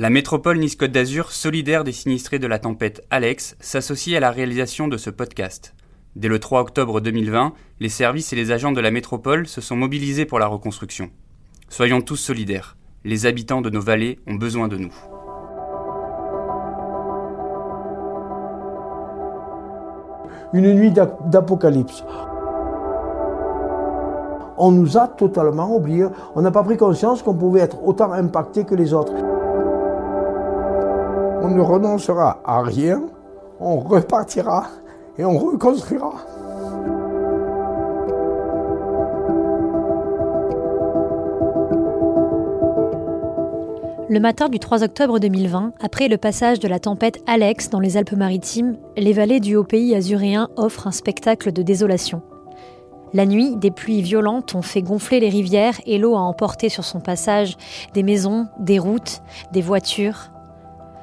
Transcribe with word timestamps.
La 0.00 0.08
métropole 0.08 0.58
Nice-Côte 0.58 0.92
d'Azur, 0.92 1.30
solidaire 1.30 1.84
des 1.84 1.92
sinistrés 1.92 2.38
de 2.38 2.46
la 2.46 2.58
tempête 2.58 3.06
Alex, 3.10 3.54
s'associe 3.60 4.16
à 4.16 4.20
la 4.20 4.30
réalisation 4.30 4.88
de 4.88 4.96
ce 4.96 5.10
podcast. 5.10 5.74
Dès 6.16 6.28
le 6.28 6.38
3 6.38 6.62
octobre 6.62 7.02
2020, 7.02 7.52
les 7.80 7.88
services 7.90 8.32
et 8.32 8.36
les 8.36 8.50
agents 8.50 8.72
de 8.72 8.80
la 8.80 8.90
métropole 8.90 9.46
se 9.46 9.60
sont 9.60 9.76
mobilisés 9.76 10.24
pour 10.24 10.38
la 10.38 10.46
reconstruction. 10.46 11.10
Soyons 11.68 12.00
tous 12.00 12.16
solidaires. 12.16 12.78
Les 13.04 13.26
habitants 13.26 13.60
de 13.60 13.68
nos 13.68 13.82
vallées 13.82 14.18
ont 14.26 14.36
besoin 14.36 14.68
de 14.68 14.78
nous. 14.78 14.94
Une 20.54 20.72
nuit 20.72 20.92
d'apocalypse. 21.26 22.04
On 24.56 24.70
nous 24.70 24.96
a 24.96 25.08
totalement 25.08 25.76
oubliés. 25.76 26.06
On 26.34 26.40
n'a 26.40 26.50
pas 26.50 26.62
pris 26.62 26.78
conscience 26.78 27.22
qu'on 27.22 27.34
pouvait 27.34 27.60
être 27.60 27.84
autant 27.84 28.14
impacté 28.14 28.64
que 28.64 28.74
les 28.74 28.94
autres. 28.94 29.12
On 31.42 31.48
ne 31.48 31.60
renoncera 31.60 32.40
à 32.44 32.62
rien, 32.62 33.02
on 33.60 33.78
repartira 33.78 34.66
et 35.16 35.24
on 35.24 35.38
reconstruira. 35.38 36.12
Le 44.10 44.18
matin 44.18 44.48
du 44.48 44.58
3 44.58 44.82
octobre 44.82 45.18
2020, 45.18 45.72
après 45.80 46.08
le 46.08 46.18
passage 46.18 46.58
de 46.58 46.68
la 46.68 46.80
tempête 46.80 47.20
Alex 47.26 47.70
dans 47.70 47.80
les 47.80 47.96
Alpes-Maritimes, 47.96 48.76
les 48.96 49.12
vallées 49.12 49.40
du 49.40 49.56
haut-pays 49.56 49.94
azuréen 49.94 50.48
offrent 50.56 50.88
un 50.88 50.92
spectacle 50.92 51.52
de 51.52 51.62
désolation. 51.62 52.20
La 53.12 53.24
nuit, 53.24 53.56
des 53.56 53.70
pluies 53.70 54.02
violentes 54.02 54.54
ont 54.54 54.62
fait 54.62 54.82
gonfler 54.82 55.20
les 55.20 55.28
rivières 55.28 55.80
et 55.86 55.96
l'eau 55.96 56.16
a 56.16 56.20
emporté 56.20 56.68
sur 56.68 56.84
son 56.84 57.00
passage 57.00 57.56
des 57.94 58.02
maisons, 58.02 58.46
des 58.58 58.78
routes, 58.78 59.22
des 59.52 59.62
voitures, 59.62 60.32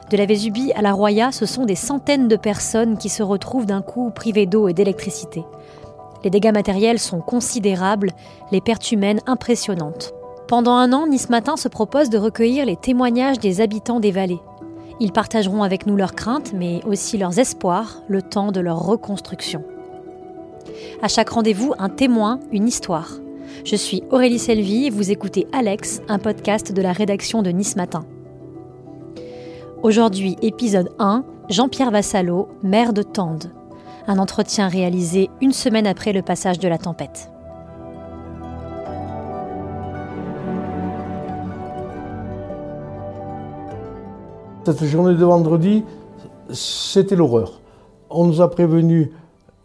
de 0.10 0.18
la 0.18 0.26
Vésubie 0.26 0.72
à 0.74 0.82
la 0.82 0.94
Roya, 0.94 1.32
ce 1.32 1.46
sont 1.46 1.66
des 1.66 1.76
centaines 1.76 2.28
de 2.28 2.36
personnes 2.38 2.98
qui 2.98 3.09
se 3.09 3.23
retrouvent 3.23 3.66
d'un 3.66 3.81
coup 3.81 4.09
privées 4.09 4.45
d'eau 4.45 4.68
et 4.68 4.73
d'électricité. 4.73 5.44
Les 6.23 6.30
dégâts 6.30 6.54
matériels 6.54 7.00
sont 7.00 7.20
considérables, 7.20 8.12
les 8.52 8.62
pertes 8.62 8.92
humaines 8.92 9.22
impressionnantes. 9.26 10.14
Pendant 10.48 10.73
un 10.76 10.94
an, 10.94 11.08
Nice 11.08 11.30
Matin 11.30 11.58
se 11.58 11.68
propose 11.68 12.09
de 12.09 12.18
recueillir 12.18 12.66
les 12.66 12.78
témoignages 12.78 13.40
des 13.40 13.59
habitants 13.59 14.00
des 14.00 14.12
vallées. 14.12 14.40
Ils 15.00 15.12
partageront 15.12 15.62
avec 15.62 15.86
nous 15.86 15.96
leurs 15.96 16.16
craintes, 16.16 16.53
mais 16.53 16.80
aussi 16.86 17.18
leurs 17.18 17.38
espoirs, 17.38 18.02
le 18.08 18.22
temps 18.22 18.52
de 18.52 18.62
leur 18.62 18.80
reconstruction. 18.80 19.64
À 21.02 21.08
chaque 21.08 21.30
rendez-vous, 21.30 21.74
un 21.78 21.90
témoin, 21.90 22.40
une 22.52 22.68
histoire. 22.68 23.12
Je 23.66 23.76
suis 23.76 24.03
Aurélie 24.09 24.40
Selvi 24.40 24.86
et 24.86 24.90
vous 24.90 25.12
écoutez 25.12 25.48
Alex, 25.52 26.02
un 26.08 26.20
podcast 26.20 26.72
de 26.72 26.81
la 26.81 26.94
rédaction 26.94 27.42
de 27.42 27.50
Nice 27.50 27.76
Matin. 27.76 28.06
Aujourd'hui, 29.83 30.38
épisode 30.42 30.89
1, 30.97 31.23
Jean-Pierre 31.50 31.92
Vassalo, 31.92 32.47
maire 32.64 32.94
de 32.94 33.03
Tende. 33.03 33.52
Un 34.08 34.17
entretien 34.17 34.67
réalisé 34.67 35.30
une 35.39 35.52
semaine 35.52 35.86
après 35.86 36.14
le 36.14 36.23
passage 36.23 36.58
de 36.58 36.67
la 36.67 36.80
tempête. 36.80 37.30
Cette 44.66 44.84
journée 44.86 45.16
de 45.16 45.23
vendredi, 45.23 45.84
c'était 46.52 47.16
l'horreur. 47.16 47.62
On 48.09 48.25
nous 48.25 48.41
a 48.41 48.50
prévenu 48.50 49.12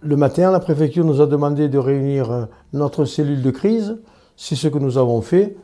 le 0.02 0.16
matin, 0.16 0.50
la 0.50 0.60
préfecture 0.60 1.06
nous 1.06 1.22
a 1.22 1.26
demandé 1.26 1.68
de 1.68 1.78
réunir 1.78 2.30
euh, 2.30 2.44
notre 2.72 3.06
cellule 3.06 3.40
de 3.40 3.50
crise. 3.50 3.98
C'est 4.36 4.56
ce 4.56 4.68
que 4.68 4.78
nous 4.78 4.98
avons 4.98 5.22
fait. 5.22 5.56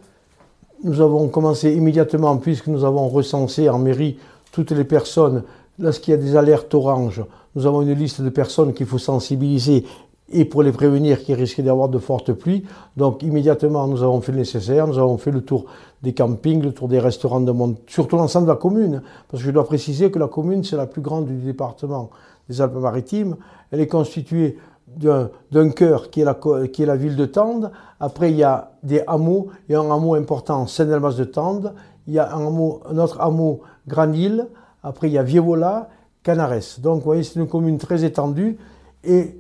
Nous 0.84 1.00
avons 1.00 1.28
commencé 1.28 1.74
immédiatement, 1.74 2.36
puisque 2.36 2.68
nous 2.68 2.84
avons 2.84 3.08
recensé 3.08 3.68
en 3.68 3.78
mairie 3.78 4.16
toutes 4.52 4.70
les 4.70 4.84
personnes, 4.84 5.42
lorsqu'il 5.78 6.12
y 6.12 6.14
a 6.14 6.20
des 6.20 6.36
alertes 6.36 6.74
oranges, 6.74 7.24
nous 7.54 7.66
avons 7.66 7.82
une 7.82 7.92
liste 7.92 8.20
de 8.20 8.28
personnes 8.28 8.72
qu'il 8.72 8.86
faut 8.86 8.98
sensibiliser 8.98 9.84
et 10.30 10.44
pour 10.44 10.62
les 10.62 10.72
prévenir 10.72 11.22
qu'il 11.22 11.34
risquait 11.34 11.62
d'avoir 11.62 11.88
de 11.88 11.98
fortes 11.98 12.32
pluies. 12.32 12.64
Donc 12.96 13.22
immédiatement, 13.22 13.86
nous 13.86 14.02
avons 14.02 14.20
fait 14.20 14.32
le 14.32 14.38
nécessaire, 14.38 14.86
nous 14.86 14.98
avons 14.98 15.16
fait 15.16 15.30
le 15.30 15.40
tour 15.40 15.64
des 16.02 16.12
campings, 16.12 16.62
le 16.62 16.72
tour 16.72 16.88
des 16.88 16.98
restaurants 16.98 17.40
de 17.40 17.50
monde, 17.50 17.76
surtout 17.86 18.16
l'ensemble 18.16 18.46
de 18.46 18.52
la 18.52 18.56
commune, 18.56 19.02
parce 19.28 19.42
que 19.42 19.46
je 19.46 19.52
dois 19.52 19.64
préciser 19.64 20.10
que 20.10 20.18
la 20.18 20.28
commune, 20.28 20.64
c'est 20.64 20.76
la 20.76 20.86
plus 20.86 21.00
grande 21.00 21.26
du 21.26 21.36
département 21.36 22.10
des 22.48 22.60
Alpes-Maritimes. 22.60 23.36
Elle 23.70 23.80
est 23.80 23.86
constituée 23.86 24.58
d'un 24.96 25.70
cœur 25.70 26.10
qui 26.10 26.20
est, 26.20 26.24
la, 26.24 26.96
ville 26.96 27.16
de 27.16 27.26
Tende. 27.26 27.70
Après, 28.00 28.30
il 28.30 28.36
y 28.36 28.42
a 28.42 28.72
des 28.82 29.02
hameaux, 29.06 29.48
a 29.70 29.76
un 29.76 29.90
hameau 29.90 30.14
important, 30.14 30.66
Saint-Elmas 30.66 31.14
de 31.14 31.24
Tende. 31.24 31.74
Il 32.08 32.14
y 32.14 32.18
a 32.18 32.34
un, 32.34 32.46
hameau, 32.46 32.80
autre 32.90 33.20
hameau 33.20 33.60
Granil, 33.86 34.46
après 34.82 35.08
il 35.08 35.12
y 35.12 35.18
a 35.18 35.22
Vievola, 35.22 35.90
Canares. 36.22 36.80
Donc 36.80 36.96
vous 36.96 37.04
voyez, 37.04 37.22
c'est 37.22 37.38
une 37.38 37.46
commune 37.46 37.76
très 37.76 38.02
étendue 38.02 38.58
et 39.04 39.38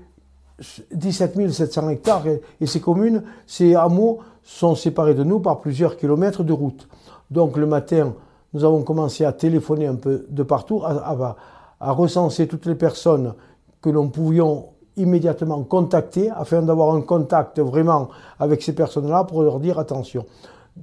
17 0.92 1.50
700 1.50 1.88
hectares. 1.88 2.24
Et, 2.60 2.66
ces 2.66 2.80
communes, 2.80 3.22
ces 3.46 3.74
hameaux 3.74 4.18
sont 4.44 4.74
séparés 4.74 5.14
de 5.14 5.24
nous 5.24 5.40
par 5.40 5.60
plusieurs 5.60 5.96
kilomètres 5.96 6.44
de 6.44 6.52
route. 6.52 6.88
Donc 7.30 7.56
le 7.56 7.66
matin, 7.66 8.12
nous 8.52 8.64
avons 8.64 8.82
commencé 8.82 9.24
à 9.24 9.32
téléphoner 9.32 9.86
un 9.86 9.94
peu 9.96 10.26
de 10.28 10.42
partout, 10.42 10.82
à, 10.84 11.36
à 11.80 11.92
recenser 11.92 12.48
toutes 12.48 12.66
les 12.66 12.74
personnes 12.74 13.32
que 13.80 13.88
nous 13.88 14.08
pouvions 14.08 14.66
immédiatement 14.96 15.62
contacter 15.62 16.28
afin 16.30 16.60
d'avoir 16.60 16.94
un 16.94 17.00
contact 17.00 17.60
vraiment 17.60 18.08
avec 18.38 18.62
ces 18.62 18.74
personnes-là 18.74 19.24
pour 19.24 19.42
leur 19.42 19.58
dire 19.58 19.78
attention. 19.78 20.26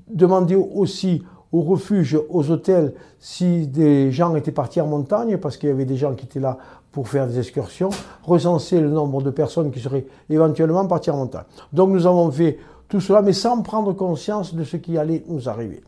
Demander 0.08 0.56
aussi 0.56 1.24
au 1.56 1.62
refuge, 1.62 2.20
aux 2.30 2.52
hôtels, 2.52 2.94
si 3.20 3.68
des 3.68 4.12
gens 4.12 4.36
étaient 4.36 4.52
partis 4.52 4.82
en 4.82 4.88
montagne, 4.88 5.38
parce 5.38 5.56
qu'il 5.56 5.70
y 5.70 5.72
avait 5.72 5.86
des 5.86 5.96
gens 5.96 6.14
qui 6.14 6.26
étaient 6.26 6.42
là 6.42 6.58
pour 6.92 7.08
faire 7.08 7.28
des 7.28 7.40
excursions, 7.40 7.90
recenser 8.24 8.82
le 8.82 8.90
nombre 8.90 9.22
de 9.22 9.30
personnes 9.30 9.72
qui 9.72 9.80
seraient 9.80 10.06
éventuellement 10.30 10.86
parties 10.86 11.12
en 11.12 11.18
montagne. 11.18 11.46
Donc 11.72 11.92
nous 11.92 12.06
avons 12.06 12.30
fait 12.30 12.60
tout 12.90 13.00
cela, 13.00 13.22
mais 13.22 13.32
sans 13.32 13.62
prendre 13.62 13.94
conscience 13.94 14.54
de 14.54 14.66
ce 14.66 14.76
qui 14.76 14.98
allait 14.98 15.24
nous 15.28 15.48
arriver. 15.48 15.82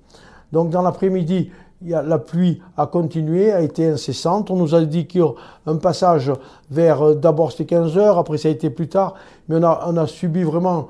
Donc 0.54 0.70
dans 0.70 0.82
l'après-midi, 0.82 1.52
la 1.82 2.18
pluie 2.18 2.62
a 2.78 2.88
continué, 2.88 3.52
a 3.52 3.60
été 3.62 3.88
incessante. 3.88 4.50
On 4.50 4.56
nous 4.56 4.74
a 4.74 4.82
dit 4.86 5.06
qu'il 5.06 5.20
y 5.20 5.22
aurait 5.22 5.36
un 5.66 5.76
passage 5.76 6.32
vers, 6.72 7.02
euh, 7.02 7.14
d'abord 7.14 7.52
c'était 7.52 7.66
15 7.66 7.98
heures, 7.98 8.18
après 8.18 8.38
ça 8.38 8.48
a 8.48 8.52
été 8.52 8.70
plus 8.70 8.88
tard, 8.88 9.16
mais 9.50 9.62
a, 9.64 9.84
on 9.86 9.98
a 9.98 10.08
subi 10.08 10.44
vraiment 10.44 10.88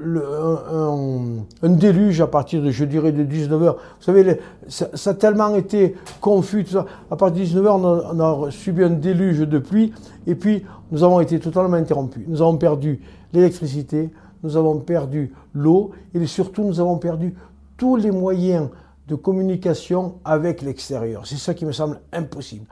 un, 0.00 1.68
déluge 1.68 2.20
à 2.20 2.26
partir 2.26 2.62
de, 2.62 2.70
je 2.70 2.84
dirais, 2.84 3.12
de 3.12 3.24
19h. 3.24 3.74
Vous 3.74 4.02
savez, 4.02 4.40
ça, 4.68 4.88
a 5.10 5.14
tellement 5.14 5.54
été 5.54 5.94
confus. 6.20 6.66
À 7.10 7.16
partir 7.16 7.44
de 7.44 7.48
19h, 7.48 8.10
on 8.14 8.46
a, 8.46 8.50
subi 8.50 8.84
un 8.84 8.90
déluge 8.90 9.40
de 9.40 9.58
pluie, 9.58 9.92
et 10.26 10.34
puis 10.34 10.64
nous 10.90 11.04
avons 11.04 11.20
été 11.20 11.38
totalement 11.38 11.76
interrompus. 11.76 12.24
Nous 12.28 12.42
avons 12.42 12.56
perdu 12.56 13.00
l'électricité, 13.32 14.10
nous 14.42 14.56
avons 14.56 14.78
perdu 14.78 15.32
l'eau, 15.54 15.90
et 16.14 16.26
surtout 16.26 16.64
nous 16.64 16.80
avons 16.80 16.98
perdu 16.98 17.34
tous 17.76 17.96
les 17.96 18.10
moyens 18.10 18.68
de 19.08 19.14
communication 19.14 20.14
avec 20.24 20.62
l'extérieur. 20.62 21.26
C'est 21.26 21.36
ça 21.36 21.54
qui 21.54 21.64
me 21.64 21.72
semble 21.72 22.00
impossible. 22.12 22.66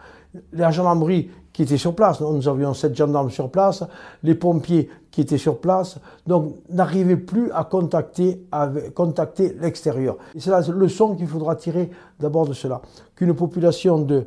La 0.53 0.71
gendarmerie 0.71 1.31
qui 1.57 1.63
était 1.63 1.79
sur 1.79 1.95
place, 1.95 2.21
nous 2.21 2.49
avions 2.49 2.75
sept 2.75 2.95
gendarmes 2.95 3.31
sur 3.31 3.49
place, 3.49 3.83
les 4.23 4.35
pompiers 4.35 4.91
qui 5.11 5.23
étaient 5.23 5.39
sur 5.39 5.59
place, 5.59 5.99
donc 6.27 6.53
n'arrivaient 6.69 7.17
plus 7.17 7.51
à 7.53 7.65
contacter, 7.65 8.47
contacter 8.95 9.57
l'extérieur. 9.59 10.19
C'est 10.37 10.51
la 10.51 10.61
leçon 10.61 11.15
qu'il 11.15 11.27
faudra 11.27 11.57
tirer 11.57 11.89
d'abord 12.21 12.47
de 12.47 12.53
cela, 12.53 12.83
qu'une 13.15 13.33
population 13.33 13.99
de 14.01 14.27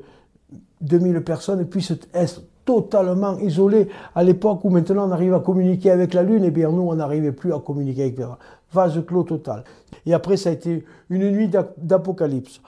2000 0.82 1.24
personnes 1.24 1.64
puisse 1.66 1.94
être 2.16 2.42
totalement 2.66 3.38
isolée 3.38 3.90
à 4.16 4.24
l'époque 4.24 4.66
où 4.66 4.72
maintenant 4.72 5.08
on 5.08 5.12
arrive 5.12 5.36
à 5.36 5.40
communiquer 5.40 5.92
avec 5.92 6.16
la 6.16 6.24
Lune, 6.24 6.44
et 6.44 6.50
bien 6.50 6.72
nous 6.72 6.82
on 6.82 6.96
n'arrivait 6.96 7.32
plus 7.32 7.54
à 7.54 7.60
communiquer 7.60 8.02
avec 8.02 8.18
la 8.18 8.40
Vase 8.74 9.06
clos 9.06 9.22
total. 9.22 9.66
Et 10.08 10.16
après 10.16 10.36
ça 10.36 10.50
a 10.50 10.54
été 10.54 10.84
une 11.12 11.30
nuit 11.30 11.52
d'apocalypse. 11.78 12.60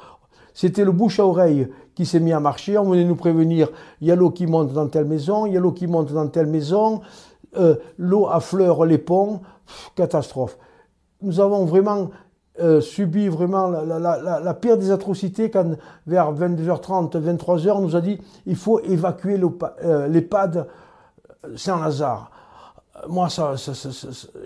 C'était 0.53 0.84
le 0.84 0.91
bouche 0.91 1.19
à 1.19 1.25
oreille 1.25 1.67
qui 1.96 2.05
s'est 2.05 2.20
mis 2.20 2.34
à 2.34 2.40
marcher. 2.40 2.78
On 2.78 2.90
venait 2.90 3.05
nous 3.05 3.16
prévenir, 3.16 3.70
il 4.02 4.08
y 4.08 4.11
a 4.11 4.16
l'eau 4.16 4.31
qui 4.31 4.47
monte 4.47 4.73
dans 4.73 4.87
telle 4.87 5.05
maison, 5.05 5.46
il 5.46 5.53
y 5.53 5.58
a 5.58 5.59
l'eau 5.59 5.72
qui 5.72 5.87
monte 5.87 6.11
dans 6.11 6.28
telle 6.28 6.47
maison, 6.47 7.02
euh, 7.58 7.76
l'eau 7.97 8.28
affleure 8.28 8.85
les 8.85 8.97
ponts, 8.97 9.41
catastrophe. 9.96 10.58
Nous 11.22 11.40
avons 11.40 11.66
vraiment 11.66 12.09
euh, 12.59 12.81
subi 12.81 13.28
vraiment 13.28 13.70
la, 13.70 14.53
pire 14.53 14.78
des 14.78 14.91
atrocités 14.91 15.49
quand 15.49 15.78
vers 16.08 16.34
22h30, 16.34 17.17
23h, 17.17 17.72
on 17.72 17.81
nous 17.81 17.96
a 17.96 18.02
dit 18.02 18.20
il 18.46 18.55
faut 18.55 18.79
évacuer 18.79 19.40
euh, 19.84 20.08
l'EHPAD 20.08 20.67
Saint-Lazare 21.55 22.30
moi, 23.08 23.30
ça, 23.30 23.56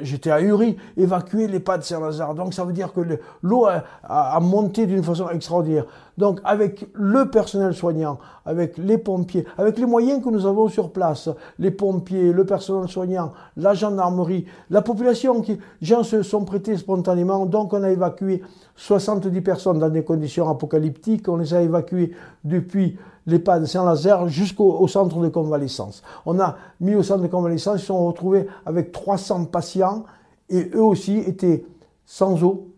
j'étais 0.01 0.31
ahuri, 0.31 0.77
évacuer 0.97 1.47
les 1.47 1.59
pas 1.59 1.77
de 1.77 1.83
Saint-Lazare. 1.83 2.35
Donc, 2.35 2.53
ça 2.53 2.63
veut 2.63 2.73
dire 2.73 2.93
que 2.93 3.01
l'eau 3.41 3.65
a, 3.65 4.39
monté 4.39 4.85
d'une 4.85 5.03
façon 5.03 5.29
extraordinaire. 5.29 5.85
Donc 6.17 6.39
avec 6.43 6.87
le 6.93 7.29
personnel 7.29 7.73
soignant, 7.73 8.19
avec 8.45 8.77
les 8.77 8.97
pompiers, 8.97 9.45
avec 9.57 9.77
les 9.77 9.85
moyens 9.85 10.23
que 10.23 10.29
nous 10.29 10.45
avons 10.45 10.69
sur 10.69 10.91
place, 10.91 11.29
les 11.59 11.71
pompiers, 11.71 12.31
le 12.31 12.45
personnel 12.45 12.87
soignant, 12.87 13.33
la 13.57 13.73
gendarmerie, 13.73 14.45
la 14.69 14.81
population, 14.81 15.41
qui, 15.41 15.59
gens 15.81 16.03
se 16.03 16.23
sont 16.23 16.45
prêtés 16.45 16.77
spontanément. 16.77 17.45
Donc 17.45 17.73
on 17.73 17.83
a 17.83 17.89
évacué 17.89 18.41
70 18.77 19.41
personnes 19.41 19.79
dans 19.79 19.89
des 19.89 20.03
conditions 20.03 20.49
apocalyptiques. 20.49 21.27
On 21.27 21.37
les 21.37 21.53
a 21.53 21.61
évacuées 21.61 22.11
depuis 22.45 22.97
l'EHPAD 23.27 23.61
de 23.61 23.65
Saint-Lazare 23.67 24.27
jusqu'au 24.27 24.87
centre 24.87 25.19
de 25.19 25.29
convalescence. 25.29 26.03
On 26.25 26.39
a 26.39 26.57
mis 26.79 26.95
au 26.95 27.03
centre 27.03 27.23
de 27.23 27.27
convalescence, 27.27 27.81
ils 27.81 27.85
sont 27.85 28.05
retrouvés 28.05 28.47
avec 28.65 28.91
300 28.91 29.45
patients 29.45 30.03
et 30.49 30.69
eux 30.73 30.83
aussi 30.83 31.17
étaient 31.17 31.65
sans 32.05 32.43
eau. 32.43 32.71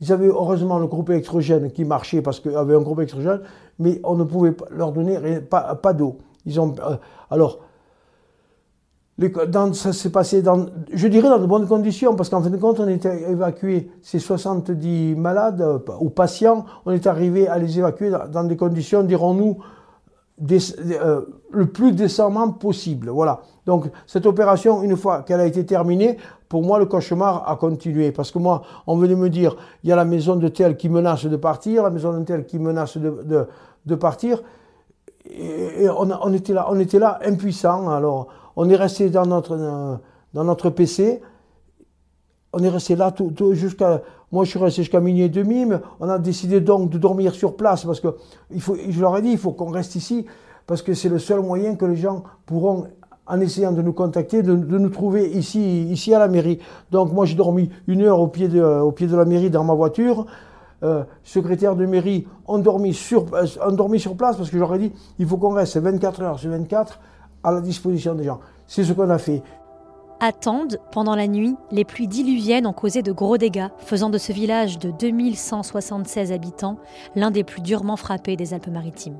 Ils 0.00 0.12
avaient 0.12 0.28
heureusement 0.28 0.78
le 0.78 0.86
groupe 0.86 1.10
électrogène 1.10 1.70
qui 1.70 1.84
marchait 1.84 2.22
parce 2.22 2.40
qu'il 2.40 2.52
y 2.52 2.56
avait 2.56 2.74
un 2.74 2.80
groupe 2.80 2.98
électrogène, 2.98 3.42
mais 3.78 4.00
on 4.02 4.16
ne 4.16 4.24
pouvait 4.24 4.54
leur 4.70 4.92
donner 4.92 5.40
pas, 5.40 5.74
pas 5.74 5.92
d'eau. 5.92 6.18
Ils 6.46 6.58
ont, 6.58 6.74
euh, 6.80 6.96
alors, 7.30 7.60
ça 9.74 9.92
s'est 9.92 10.10
passé 10.10 10.42
dans, 10.42 10.66
je 10.92 11.08
dirais 11.08 11.28
dans 11.28 11.38
de 11.38 11.46
bonnes 11.46 11.66
conditions, 11.66 12.14
parce 12.14 12.28
qu'en 12.28 12.42
fin 12.42 12.50
de 12.50 12.56
compte, 12.56 12.80
on 12.80 12.88
était 12.88 13.30
évacué 13.30 13.90
ces 14.02 14.18
70 14.18 15.14
malades 15.16 15.60
euh, 15.60 15.78
ou 16.00 16.10
patients, 16.10 16.64
on 16.86 16.92
est 16.92 17.06
arrivé 17.06 17.46
à 17.48 17.58
les 17.58 17.78
évacuer 17.78 18.10
dans, 18.10 18.44
des 18.44 18.56
conditions, 18.56 19.02
dirons-nous, 19.02 19.58
euh, 20.50 21.20
le 21.50 21.66
plus 21.66 21.92
décemment 21.92 22.50
possible. 22.52 23.10
Voilà. 23.10 23.42
Donc 23.66 23.90
cette 24.06 24.24
opération, 24.24 24.82
une 24.82 24.96
fois 24.96 25.22
qu'elle 25.22 25.40
a 25.40 25.46
été 25.46 25.66
terminée, 25.66 26.16
pour 26.48 26.62
moi 26.62 26.78
le 26.78 26.86
cauchemar 26.86 27.46
a 27.46 27.56
continué. 27.56 28.10
Parce 28.10 28.30
que 28.30 28.38
moi, 28.38 28.62
on 28.86 28.96
venait 28.96 29.16
me 29.16 29.28
dire, 29.28 29.54
il 29.84 29.90
y 29.90 29.92
a 29.92 29.96
la 29.96 30.06
maison 30.06 30.36
de 30.36 30.48
tel 30.48 30.78
qui 30.78 30.88
menace 30.88 31.26
de 31.26 31.36
partir, 31.36 31.82
la 31.82 31.90
maison 31.90 32.18
de 32.18 32.24
tel 32.24 32.46
qui 32.46 32.58
menace 32.58 32.96
de, 32.96 33.94
partir. 33.96 34.40
Et, 35.26 35.88
on, 35.90 36.08
on, 36.10 36.32
était 36.32 36.54
là, 36.54 36.68
on 36.70 36.80
était 36.80 36.98
là 36.98 37.18
impuissants. 37.22 37.90
Alors 37.90 38.28
on 38.62 38.68
est 38.68 38.76
resté 38.76 39.08
dans 39.08 39.24
notre, 39.24 39.56
dans 40.34 40.54
PC. 40.54 41.22
On 42.52 42.62
est 42.62 42.68
resté 42.68 42.94
là 42.94 43.10
jusqu'à. 43.52 44.02
Moi, 44.32 44.44
je 44.44 44.50
suis 44.50 44.58
resté 44.58 44.82
jusqu'à 44.82 45.00
minuit 45.00 45.22
et 45.22 45.28
demi, 45.30 45.64
mais 45.64 45.76
on 45.98 46.10
a 46.10 46.18
décidé 46.18 46.60
donc 46.60 46.90
de 46.90 46.98
dormir 46.98 47.34
sur 47.34 47.56
place 47.56 47.86
parce 47.86 48.00
que 48.00 48.08
je 48.50 49.00
leur 49.00 49.16
ai 49.16 49.22
dit, 49.22 49.30
il 49.30 49.38
faut 49.38 49.52
qu'on 49.52 49.70
reste 49.70 49.94
ici 49.94 50.26
parce 50.66 50.82
que 50.82 50.92
c'est 50.92 51.08
le 51.08 51.18
seul 51.18 51.40
moyen 51.40 51.74
que 51.74 51.86
les 51.86 51.96
gens 51.96 52.22
pourront, 52.44 52.88
en 53.26 53.40
essayant 53.40 53.72
de 53.72 53.80
nous 53.80 53.94
contacter, 53.94 54.42
de, 54.42 54.52
nous 54.52 54.90
trouver 54.90 55.30
ici, 55.30 55.84
ici 55.84 56.12
à 56.12 56.18
la 56.18 56.28
mairie. 56.28 56.58
Donc, 56.90 57.14
moi, 57.14 57.24
j'ai 57.24 57.36
dormi 57.36 57.70
une 57.86 58.02
heure 58.02 58.20
au 58.20 58.28
pied 58.28 58.48
de, 58.48 59.16
la 59.16 59.24
mairie 59.24 59.48
dans 59.48 59.64
ma 59.64 59.74
voiture. 59.74 60.26
Euh, 60.82 61.04
secrétaire 61.24 61.76
de 61.76 61.86
mairie 61.86 62.26
sur, 62.92 63.26
euh, 63.34 63.98
sur 63.98 64.16
place 64.16 64.36
parce 64.36 64.50
que 64.50 64.58
j'aurais 64.58 64.78
dit 64.78 64.92
il 65.18 65.26
faut 65.26 65.36
qu'on 65.36 65.52
reste 65.52 65.76
24 65.76 66.22
heures 66.22 66.38
sur 66.38 66.50
24 66.50 66.98
à 67.42 67.52
la 67.52 67.60
disposition 67.60 68.14
des 68.14 68.24
gens. 68.24 68.40
C'est 68.66 68.84
ce 68.84 68.92
qu'on 68.92 69.10
a 69.10 69.18
fait. 69.18 69.42
Attendent, 70.20 70.78
pendant 70.92 71.16
la 71.16 71.26
nuit, 71.26 71.56
les 71.70 71.86
pluies 71.86 72.06
diluviennes 72.06 72.66
ont 72.66 72.74
causé 72.74 73.00
de 73.00 73.10
gros 73.10 73.38
dégâts, 73.38 73.68
faisant 73.78 74.10
de 74.10 74.18
ce 74.18 74.32
village 74.32 74.78
de 74.78 74.90
2176 74.90 76.30
habitants 76.30 76.76
l'un 77.16 77.30
des 77.30 77.42
plus 77.42 77.62
durement 77.62 77.96
frappés 77.96 78.36
des 78.36 78.52
Alpes-Maritimes. 78.52 79.16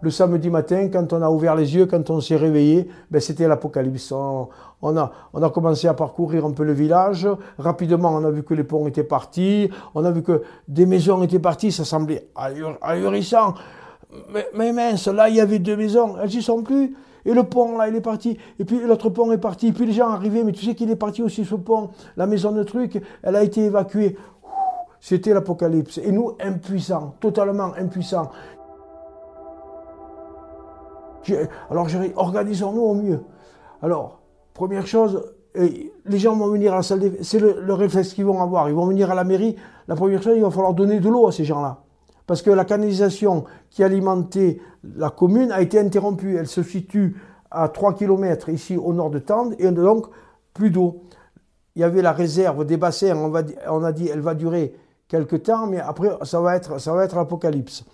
Le 0.00 0.10
samedi 0.10 0.50
matin, 0.50 0.88
quand 0.92 1.12
on 1.12 1.22
a 1.22 1.30
ouvert 1.30 1.54
les 1.54 1.74
yeux, 1.74 1.86
quand 1.86 2.10
on 2.10 2.20
s'est 2.20 2.36
réveillé, 2.36 2.88
ben 3.10 3.20
c'était 3.20 3.48
l'apocalypse. 3.48 4.12
On, 4.12 4.48
a, 4.96 5.12
on 5.32 5.42
a 5.42 5.50
commencé 5.50 5.86
à 5.86 5.94
parcourir 5.94 6.44
un 6.44 6.50
peu 6.50 6.64
le 6.64 6.72
village. 6.72 7.26
Rapidement, 7.56 8.10
on 8.10 8.24
a 8.24 8.30
vu 8.30 8.42
que 8.42 8.52
les 8.52 8.64
ponts 8.64 8.86
étaient 8.88 9.04
partis. 9.04 9.70
On 9.94 10.04
a 10.04 10.10
vu 10.10 10.22
que 10.22 10.42
des 10.68 10.86
maisons 10.86 11.22
étaient 11.22 11.38
parties. 11.38 11.72
Ça 11.72 11.84
semblait 11.84 12.28
ahurissant. 12.82 13.54
Mais, 14.32 14.46
mais 14.54 14.72
mince, 14.72 15.06
là, 15.06 15.28
il 15.28 15.36
y 15.36 15.40
avait 15.40 15.60
deux 15.60 15.76
maisons. 15.76 16.16
Elles 16.22 16.30
n'y 16.30 16.42
sont 16.42 16.62
plus. 16.62 16.94
Et 17.26 17.34
le 17.34 17.42
pont, 17.42 17.76
là, 17.76 17.88
il 17.88 17.96
est 17.96 18.00
parti. 18.00 18.38
Et 18.58 18.64
puis 18.64 18.80
l'autre 18.80 19.10
pont 19.10 19.30
est 19.32 19.38
parti. 19.38 19.68
Et 19.68 19.72
puis 19.72 19.84
les 19.84 19.92
gens 19.92 20.08
arrivaient, 20.08 20.44
mais 20.44 20.52
tu 20.52 20.64
sais 20.64 20.74
qu'il 20.74 20.90
est 20.90 20.96
parti 20.96 21.22
aussi 21.22 21.44
ce 21.44 21.56
pont. 21.56 21.90
La 22.16 22.26
maison 22.26 22.52
de 22.52 22.62
truc, 22.62 23.02
elle 23.22 23.36
a 23.36 23.42
été 23.42 23.64
évacuée. 23.64 24.16
C'était 25.00 25.34
l'apocalypse. 25.34 25.98
Et 25.98 26.12
nous, 26.12 26.36
impuissants, 26.40 27.14
totalement 27.20 27.74
impuissants. 27.76 28.30
Alors 31.68 31.88
organisons-nous 32.14 32.80
au 32.80 32.94
mieux. 32.94 33.20
Alors, 33.82 34.20
première 34.54 34.86
chose, 34.86 35.34
les 35.56 36.18
gens 36.18 36.36
vont 36.36 36.48
venir 36.48 36.72
à 36.72 36.76
la 36.76 36.82
salle 36.82 37.10
C'est 37.22 37.40
le, 37.40 37.60
le 37.60 37.74
réflexe 37.74 38.14
qu'ils 38.14 38.24
vont 38.24 38.40
avoir. 38.40 38.68
Ils 38.68 38.74
vont 38.74 38.86
venir 38.86 39.10
à 39.10 39.16
la 39.16 39.24
mairie. 39.24 39.56
La 39.88 39.96
première 39.96 40.22
chose, 40.22 40.34
il 40.36 40.42
va 40.42 40.50
falloir 40.50 40.74
donner 40.74 41.00
de 41.00 41.08
l'eau 41.08 41.26
à 41.26 41.32
ces 41.32 41.44
gens-là 41.44 41.82
parce 42.26 42.42
que 42.42 42.50
la 42.50 42.64
canalisation 42.64 43.44
qui 43.70 43.84
alimentait 43.84 44.60
la 44.96 45.10
commune 45.10 45.52
a 45.52 45.60
été 45.60 45.78
interrompue. 45.78 46.36
Elle 46.36 46.46
se 46.46 46.62
situe 46.62 47.16
à 47.50 47.68
3 47.68 47.94
km 47.94 48.48
ici 48.48 48.76
au 48.76 48.92
nord 48.92 49.10
de 49.10 49.18
Tende 49.18 49.54
et 49.58 49.70
donc 49.70 50.06
plus 50.52 50.70
d'eau. 50.70 51.02
Il 51.74 51.80
y 51.80 51.84
avait 51.84 52.02
la 52.02 52.12
réserve 52.12 52.64
des 52.64 52.76
bassins, 52.76 53.14
on, 53.68 53.84
a 53.84 53.92
dit 53.92 54.08
elle 54.08 54.20
va 54.20 54.34
durer 54.34 54.74
quelques 55.08 55.42
temps, 55.42 55.66
mais 55.66 55.78
après 55.78 56.10
ça 56.22 56.40
va 56.40 56.56
être, 56.56 56.74
être 56.74 57.16
l'apocalypse. 57.16 57.84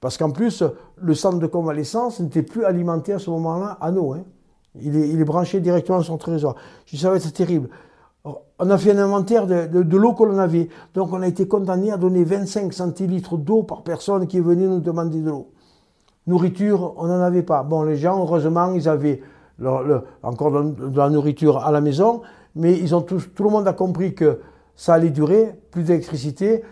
Parce 0.00 0.16
qu'en 0.16 0.30
plus, 0.30 0.62
le 0.96 1.14
centre 1.14 1.38
de 1.38 1.46
convalescence 1.46 2.20
n'était 2.20 2.42
plus 2.42 2.64
alimenté 2.64 3.12
à 3.12 3.18
ce 3.18 3.30
moment-là 3.30 3.78
à 3.80 3.90
eau. 3.92 4.14
Hein. 4.14 4.24
Il, 4.80 4.96
est, 4.96 5.08
il, 5.08 5.20
est, 5.20 5.24
branché 5.24 5.60
directement 5.60 6.00
sur 6.00 6.12
son 6.12 6.18
trésor. 6.18 6.54
Je 6.86 6.96
dis, 6.96 7.02
ça 7.02 7.10
va 7.10 7.16
être 7.16 7.32
terrible 7.32 7.68
on 8.24 8.68
a 8.70 8.78
fait 8.78 8.92
un 8.92 8.98
inventaire 8.98 9.46
de, 9.46 9.96
l'eau 9.96 10.12
que 10.12 10.24
l'on 10.24 10.38
avait. 10.38 10.68
Donc 10.94 11.12
on 11.12 11.22
a 11.22 11.26
été 11.26 11.48
condamné 11.48 11.90
à 11.90 11.96
donner 11.96 12.24
25 12.24 12.72
centilitres 12.72 13.38
d'eau 13.38 13.62
par 13.62 13.82
personne 13.82 14.26
qui 14.26 14.40
venait 14.40 14.66
nous 14.66 14.80
demander 14.80 15.20
de 15.20 15.30
l'eau. 15.30 15.50
Nourriture, 16.26 16.94
on 16.98 17.06
n'en 17.06 17.20
avait 17.20 17.42
pas. 17.42 17.62
Bon, 17.62 17.82
les 17.82 17.96
gens, 17.96 18.20
heureusement, 18.20 18.72
ils 18.72 18.88
avaient 18.88 19.22
encore 20.22 20.50
de, 20.50 20.96
la 20.96 21.08
nourriture 21.10 21.58
à 21.58 21.72
la 21.72 21.80
maison, 21.80 22.22
mais 22.54 22.78
ils 22.78 22.94
ont 22.94 23.02
tout 23.02 23.20
le 23.38 23.50
monde 23.50 23.66
a 23.66 23.72
compris 23.72 24.14
que 24.14 24.40
ça 24.76 24.94
allait 24.94 25.10
durer, 25.10 25.58
plus 25.70 25.82
d'électricité. 25.82 26.62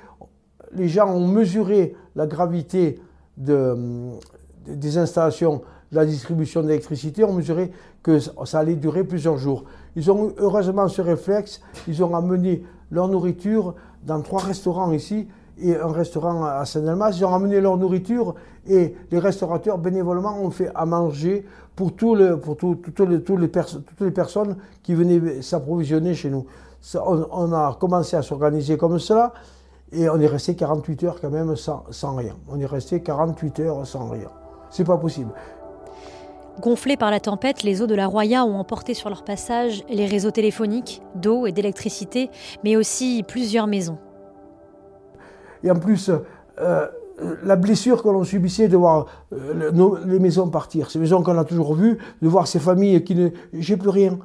Les 0.73 0.89
gens 0.89 1.09
ont 1.09 1.27
mesuré 1.27 1.95
la 2.15 2.27
gravité 2.27 3.01
des 3.37 4.99
installations 4.99 5.63
de 5.93 5.97
la 5.97 6.05
distribution 6.05 6.63
d'électricité, 6.63 7.25
ont 7.25 7.33
mesuré 7.33 7.73
que 8.09 8.19
ça 8.19 8.61
allait 8.61 8.77
durer 8.77 9.05
plusieurs 9.05 9.37
jours. 9.37 9.65
Ils 9.95 10.11
ont 10.11 10.29
eu 10.29 10.33
heureusement 10.39 10.89
ce 10.89 11.03
réflexe, 11.03 11.61
ils 11.87 12.03
ont 12.03 12.15
amené 12.17 12.65
leur 12.91 13.07
nourriture 13.07 13.75
dans 14.07 14.23
trois 14.23 14.41
restaurants 14.41 14.93
ici 14.93 15.29
et 15.61 15.77
un 15.77 15.93
restaurant 15.93 16.43
à 16.45 16.65
Saint-Delmas. 16.65 17.11
Ils 17.19 17.27
ont 17.27 17.35
amené 17.35 17.61
leur 17.61 17.77
nourriture 17.77 18.35
et 18.67 18.95
les 19.11 19.19
restaurateurs 19.19 19.77
bénévolement 19.77 20.41
ont 20.41 20.51
fait 20.51 20.71
à 20.75 20.87
manger 20.87 21.45
pour, 21.77 21.93
pour 21.93 22.17
les, 22.17 22.31
toutes 23.23 24.01
les 24.01 24.11
personnes 24.11 24.57
qui 24.83 24.95
venaient 24.95 25.43
s'approvisionner 25.43 26.15
chez 26.15 26.31
nous. 26.31 26.47
on, 26.95 27.53
a 27.53 27.77
commencé 27.79 28.17
à 28.17 28.23
s'organiser 28.23 28.79
comme 28.79 28.99
cela 28.99 29.35
et 29.93 30.09
on 30.09 30.19
est 30.19 30.27
resté 30.27 30.55
48 30.57 31.05
heures 31.05 31.21
quand 31.21 31.31
même 31.31 31.57
sans, 31.57 31.85
sans 31.91 32.17
rien. 32.17 32.37
On 32.49 32.59
est 32.59 32.67
resté 32.67 33.03
48 33.03 33.61
heures 33.61 33.87
sans 33.87 34.09
rien. 34.09 34.29
C'est 34.71 34.85
pas 34.85 34.97
possible. 34.97 35.31
Gonflés 36.61 36.97
par 36.97 37.11
la 37.11 37.21
tempête, 37.21 37.63
les 37.63 37.83
eaux 37.83 37.87
de 37.87 37.95
la 37.95 38.07
Roya 38.07 38.45
ont 38.45 38.57
emporté 38.57 38.95
sur 38.95 39.09
leur 39.09 39.25
passage 39.25 39.85
les 39.89 40.07
réseaux 40.07 40.33
téléphoniques, 40.33 41.03
d'eau 41.15 41.47
et 41.47 41.53
d'électricité, 41.53 42.31
mais 42.65 42.77
aussi 42.77 43.25
plusieurs 43.27 43.67
maisons. 43.67 43.99
Et 45.63 45.71
en 45.71 45.79
plus, 45.79 46.11
euh, 46.61 46.87
la 47.45 47.57
blessure 47.57 48.03
que 48.03 48.09
l'on 48.09 48.25
subissait 48.25 48.69
de 48.69 48.77
voir 48.77 49.07
euh, 49.33 50.01
les 50.07 50.19
maisons 50.19 50.49
partir, 50.49 50.91
ces 50.91 50.99
maisons 50.99 51.23
qu'on 51.23 51.39
a 51.39 51.45
toujours 51.45 51.75
vues, 51.75 51.99
de 52.23 52.29
voir 52.29 52.47
ces 52.47 52.59
familles 52.59 53.05
qui 53.05 53.15
ne... 53.15 53.31
J'ai 53.53 53.77
plus 53.77 53.91
rien. 53.91 54.19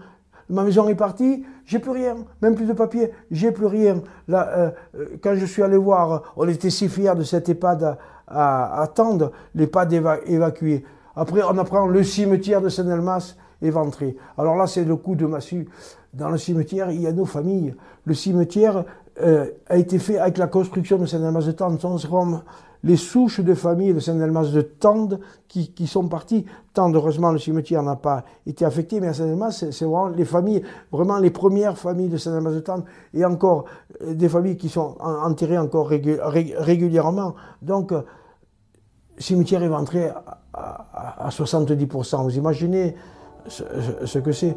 Ma 0.50 0.64
maison 0.64 0.88
est 0.90 0.96
partie, 0.96 1.44
j'ai 1.66 1.80
plus 1.80 1.92
rien, 1.92 2.16
même 2.42 2.56
plus 2.56 2.66
de 2.66 2.74
papier, 2.74 3.12
j'ai 3.32 3.52
plus 3.52 3.66
rien. 3.66 4.02
Là, 4.28 4.50
euh, 4.96 5.06
quand 5.22 5.36
je 5.36 5.46
suis 5.46 5.64
allé 5.64 5.78
voir, 5.78 6.34
on 6.36 6.48
était 6.48 6.70
si 6.70 6.90
fiers 6.90 7.16
de 7.16 7.24
cette 7.24 7.48
EHPAD 7.50 7.98
à, 8.28 8.82
attendre, 8.82 9.32
l'EHPAD 9.56 9.94
évacuée. 10.26 10.84
Après, 11.16 11.42
on 11.44 11.58
apprend 11.58 11.86
le 11.86 12.04
cimetière 12.04 12.62
de 12.62 12.70
Saint-Elmas 12.70 13.36
éventré. 13.62 14.16
Alors 14.38 14.56
là, 14.56 14.68
c'est 14.68 14.84
le 14.84 14.96
coup 14.96 15.16
de 15.16 15.26
massue. 15.26 15.68
Dans 16.14 16.30
le 16.30 16.38
cimetière, 16.38 16.92
il 16.92 17.02
y 17.02 17.08
a 17.08 17.12
nos 17.12 17.26
familles. 17.26 17.76
Le 18.06 18.14
cimetière 18.14 18.86
euh, 19.22 19.50
a 19.68 19.78
été 19.78 20.00
fait 20.00 20.18
avec 20.18 20.38
la 20.38 20.48
construction 20.48 20.98
de 20.98 21.06
Saint-Elmas 21.06 21.46
de 21.46 21.52
Tende. 21.52 21.80
Ce 21.80 22.08
sont 22.08 22.42
les 22.84 22.98
souches 22.98 23.40
de 23.40 23.54
familles 23.54 23.94
de 23.94 24.00
Saint-Elmas 24.00 24.52
de 24.52 24.62
Tende 24.62 25.20
qui, 25.48 25.88
sont 25.88 26.08
parties. 26.08 26.46
Tende, 26.74 26.96
heureusement, 26.96 27.32
le 27.32 27.38
cimetière 27.38 27.84
n'a 27.84 27.96
pas 27.96 28.26
été 28.46 28.66
affecté, 28.66 29.00
mais 29.00 29.08
à 29.08 29.14
Saint-Elmas, 29.14 29.52
c'est 29.72 29.86
vraiment 29.86 30.08
les 30.08 30.26
familles, 30.26 30.64
vraiment 30.92 31.20
les 31.20 31.30
premières 31.30 31.78
familles 31.78 32.10
de 32.10 32.18
Saint-Elmas 32.18 32.52
de 32.52 32.60
Tende, 32.60 32.84
et 33.14 33.24
encore 33.24 33.66
euh, 34.02 34.14
des 34.14 34.28
familles 34.28 34.58
qui 34.58 34.70
sont 34.70 34.98
enterrées 35.00 35.60
encore 35.60 35.88
régulièrement. 35.88 37.36
Donc, 37.62 37.94
cimetière 39.18 39.64
éventré 39.64 40.10
à, 40.54 41.30
70%. 41.30 42.24
Vous 42.24 42.38
imaginez 42.38 42.96
ce, 43.48 44.20
que 44.20 44.32
c'est 44.32 44.56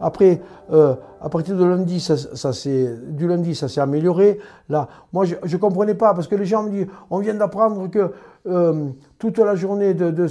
Après, 0.00 0.40
euh, 0.72 0.94
à 1.20 1.28
partir 1.28 1.56
de 1.56 1.64
lundi, 1.64 2.06
du 3.08 3.28
lundi, 3.28 3.54
ça 3.54 3.68
s'est 3.68 3.80
amélioré. 3.80 4.38
Là, 4.70 4.88
moi, 5.12 5.24
je 5.26 5.36
ne 5.42 5.60
comprenais 5.60 5.94
pas 5.94 6.14
parce 6.14 6.26
que 6.26 6.34
les 6.34 6.46
gens 6.46 6.62
me 6.62 6.70
disent, 6.70 6.86
on 7.10 7.18
vient 7.18 7.34
d'apprendre 7.34 7.88
que 7.88 8.10
euh, 8.46 8.86
toute 9.18 9.38
la 9.38 9.54
journée 9.54 9.92
de, 9.92 10.26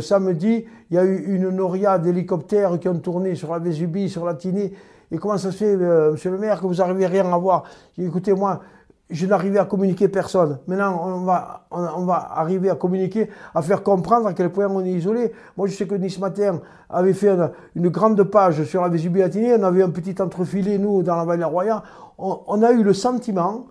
samedi, 0.00 0.64
il 0.90 0.94
y 0.94 0.98
a 0.98 1.04
eu 1.04 1.34
une 1.34 1.50
noria 1.50 1.98
d'hélicoptères 1.98 2.78
qui 2.78 2.88
ont 2.88 2.98
tourné 2.98 3.34
sur 3.34 3.52
la 3.52 3.58
Vésubie, 3.58 4.08
sur 4.08 4.24
la 4.24 4.34
Tinée. 4.34 4.72
Et 5.10 5.18
comment 5.18 5.36
ça 5.36 5.50
se 5.50 5.56
fait, 5.56 5.74
euh, 5.74 6.12
monsieur 6.12 6.30
le 6.30 6.38
maire, 6.38 6.60
que 6.60 6.66
vous 6.66 6.74
n'arrivez 6.74 7.06
rien 7.06 7.32
à 7.32 7.38
voir? 7.38 7.64
Écoutez, 7.98 8.32
moi, 8.32 8.60
je 9.08 9.26
n'arrivais 9.26 9.58
à 9.58 9.64
communiquer 9.64 10.08
personne. 10.08 10.58
Maintenant, 10.66 11.00
on 11.04 11.20
va, 11.20 11.66
on, 11.70 12.04
va 12.04 12.28
arriver 12.34 12.70
à 12.70 12.74
communiquer, 12.74 13.28
à 13.54 13.62
faire 13.62 13.82
comprendre 13.82 14.26
à 14.26 14.34
quel 14.34 14.50
point 14.50 14.66
on 14.68 14.84
est 14.84 14.92
isolé. 14.92 15.32
Moi, 15.56 15.68
je 15.68 15.74
sais 15.74 15.86
que 15.86 15.94
Nice 15.94 16.18
Matin 16.18 16.60
avait 16.90 17.12
fait 17.12 17.36
une, 17.76 17.88
grande 17.88 18.22
page 18.24 18.64
sur 18.64 18.82
la 18.82 18.88
Vésubie-Latinée. 18.88 19.54
On 19.58 19.62
avait 19.62 19.82
un 19.82 19.90
petit 19.90 20.20
entrefilé, 20.20 20.78
nous, 20.78 21.02
dans 21.02 21.16
la 21.16 21.24
vallée 21.24 21.44
Royale. 21.44 21.82
On, 22.18 22.40
on 22.48 22.62
a 22.62 22.72
eu 22.72 22.82
le 22.82 22.92
sentiment 22.92 23.66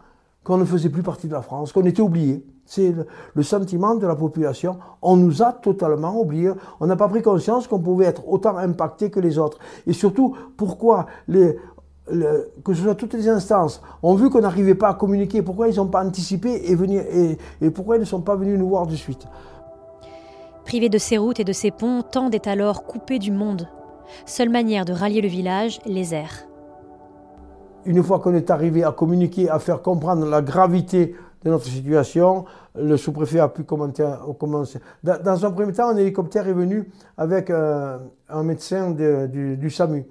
qu'on 0.45 0.57
ne 0.57 0.65
faisait 0.65 0.89
plus 0.89 1.03
partie 1.03 1.27
de 1.27 1.33
la 1.33 1.41
France, 1.41 1.73
qu'on 1.73 1.85
était 1.85 2.01
oublié. 2.01 2.45
C'est 2.65 2.95
le, 3.35 3.43
sentiment 3.43 3.95
de 3.95 4.07
la 4.07 4.15
population. 4.15 4.77
On 5.01 5.17
nous 5.17 5.43
a 5.43 5.53
totalement 5.53 6.19
oubliés. 6.19 6.51
On 6.79 6.87
n'a 6.87 6.95
pas 6.95 7.07
pris 7.07 7.21
conscience 7.21 7.67
qu'on 7.67 7.79
pouvait 7.79 8.05
être 8.05 8.27
autant 8.27 8.57
impacté 8.57 9.11
que 9.11 9.19
les 9.19 9.37
autres. 9.37 9.59
Et 9.85 9.93
surtout, 9.93 10.35
pourquoi 10.57 11.05
les, 11.27 11.57
que 12.07 12.73
ce 12.73 12.83
soit 12.83 12.95
toutes 12.95 13.13
les 13.13 13.27
instances 13.27 13.81
ont 14.03 14.15
vu 14.15 14.29
qu'on 14.29 14.41
n'arrivait 14.41 14.75
pas 14.75 14.89
à 14.89 14.93
communiquer, 14.93 15.41
pourquoi 15.41 15.69
ils 15.69 15.77
n'ont 15.77 15.87
pas 15.87 16.05
anticipé 16.05 16.69
et, 16.69 16.75
venir, 16.75 17.01
et, 17.11 17.37
et 17.61 17.69
pourquoi 17.71 17.97
ils 17.97 17.99
ne 17.99 18.05
sont 18.05 18.21
pas 18.21 18.35
venus 18.35 18.59
nous 18.59 18.69
voir 18.69 18.85
de 18.85 18.95
suite? 18.95 19.25
Privé 20.65 20.89
de 20.89 20.97
ses 20.97 21.17
routes 21.17 21.39
et 21.39 21.43
de 21.43 21.53
ses 21.53 21.71
ponts, 21.71 22.01
Tende 22.01 22.35
est 22.35 22.47
alors 22.47 22.85
coupé 22.85 23.19
du 23.19 23.31
monde. 23.31 23.67
Seule 24.25 24.49
manière 24.49 24.85
de 24.85 24.93
rallier 24.93 25.21
le 25.21 25.27
village, 25.27 25.79
les 25.85 26.13
airs. 26.13 26.47
Une 27.85 28.01
fois 28.03 28.19
qu'on 28.19 28.33
est 28.33 28.49
arrivé 28.49 28.83
à 28.83 28.91
communiquer, 28.91 29.49
à 29.49 29.59
faire 29.59 29.81
comprendre 29.81 30.25
la 30.25 30.41
gravité 30.41 31.15
de 31.45 31.51
notre 31.51 31.65
situation. 31.65 32.45
Le 32.75 32.97
sous-préfet 32.97 33.39
a 33.39 33.47
pu 33.47 33.63
commenter, 33.63 34.05
commencer. 34.37 34.79
Dans 35.03 35.45
un 35.45 35.51
premier 35.51 35.71
temps, 35.71 35.89
un 35.89 35.97
hélicoptère 35.97 36.47
est 36.47 36.53
venu 36.53 36.91
avec 37.17 37.49
euh, 37.49 37.97
un 38.27 38.43
médecin 38.43 38.91
du, 38.91 39.69
SAMU. 39.69 40.05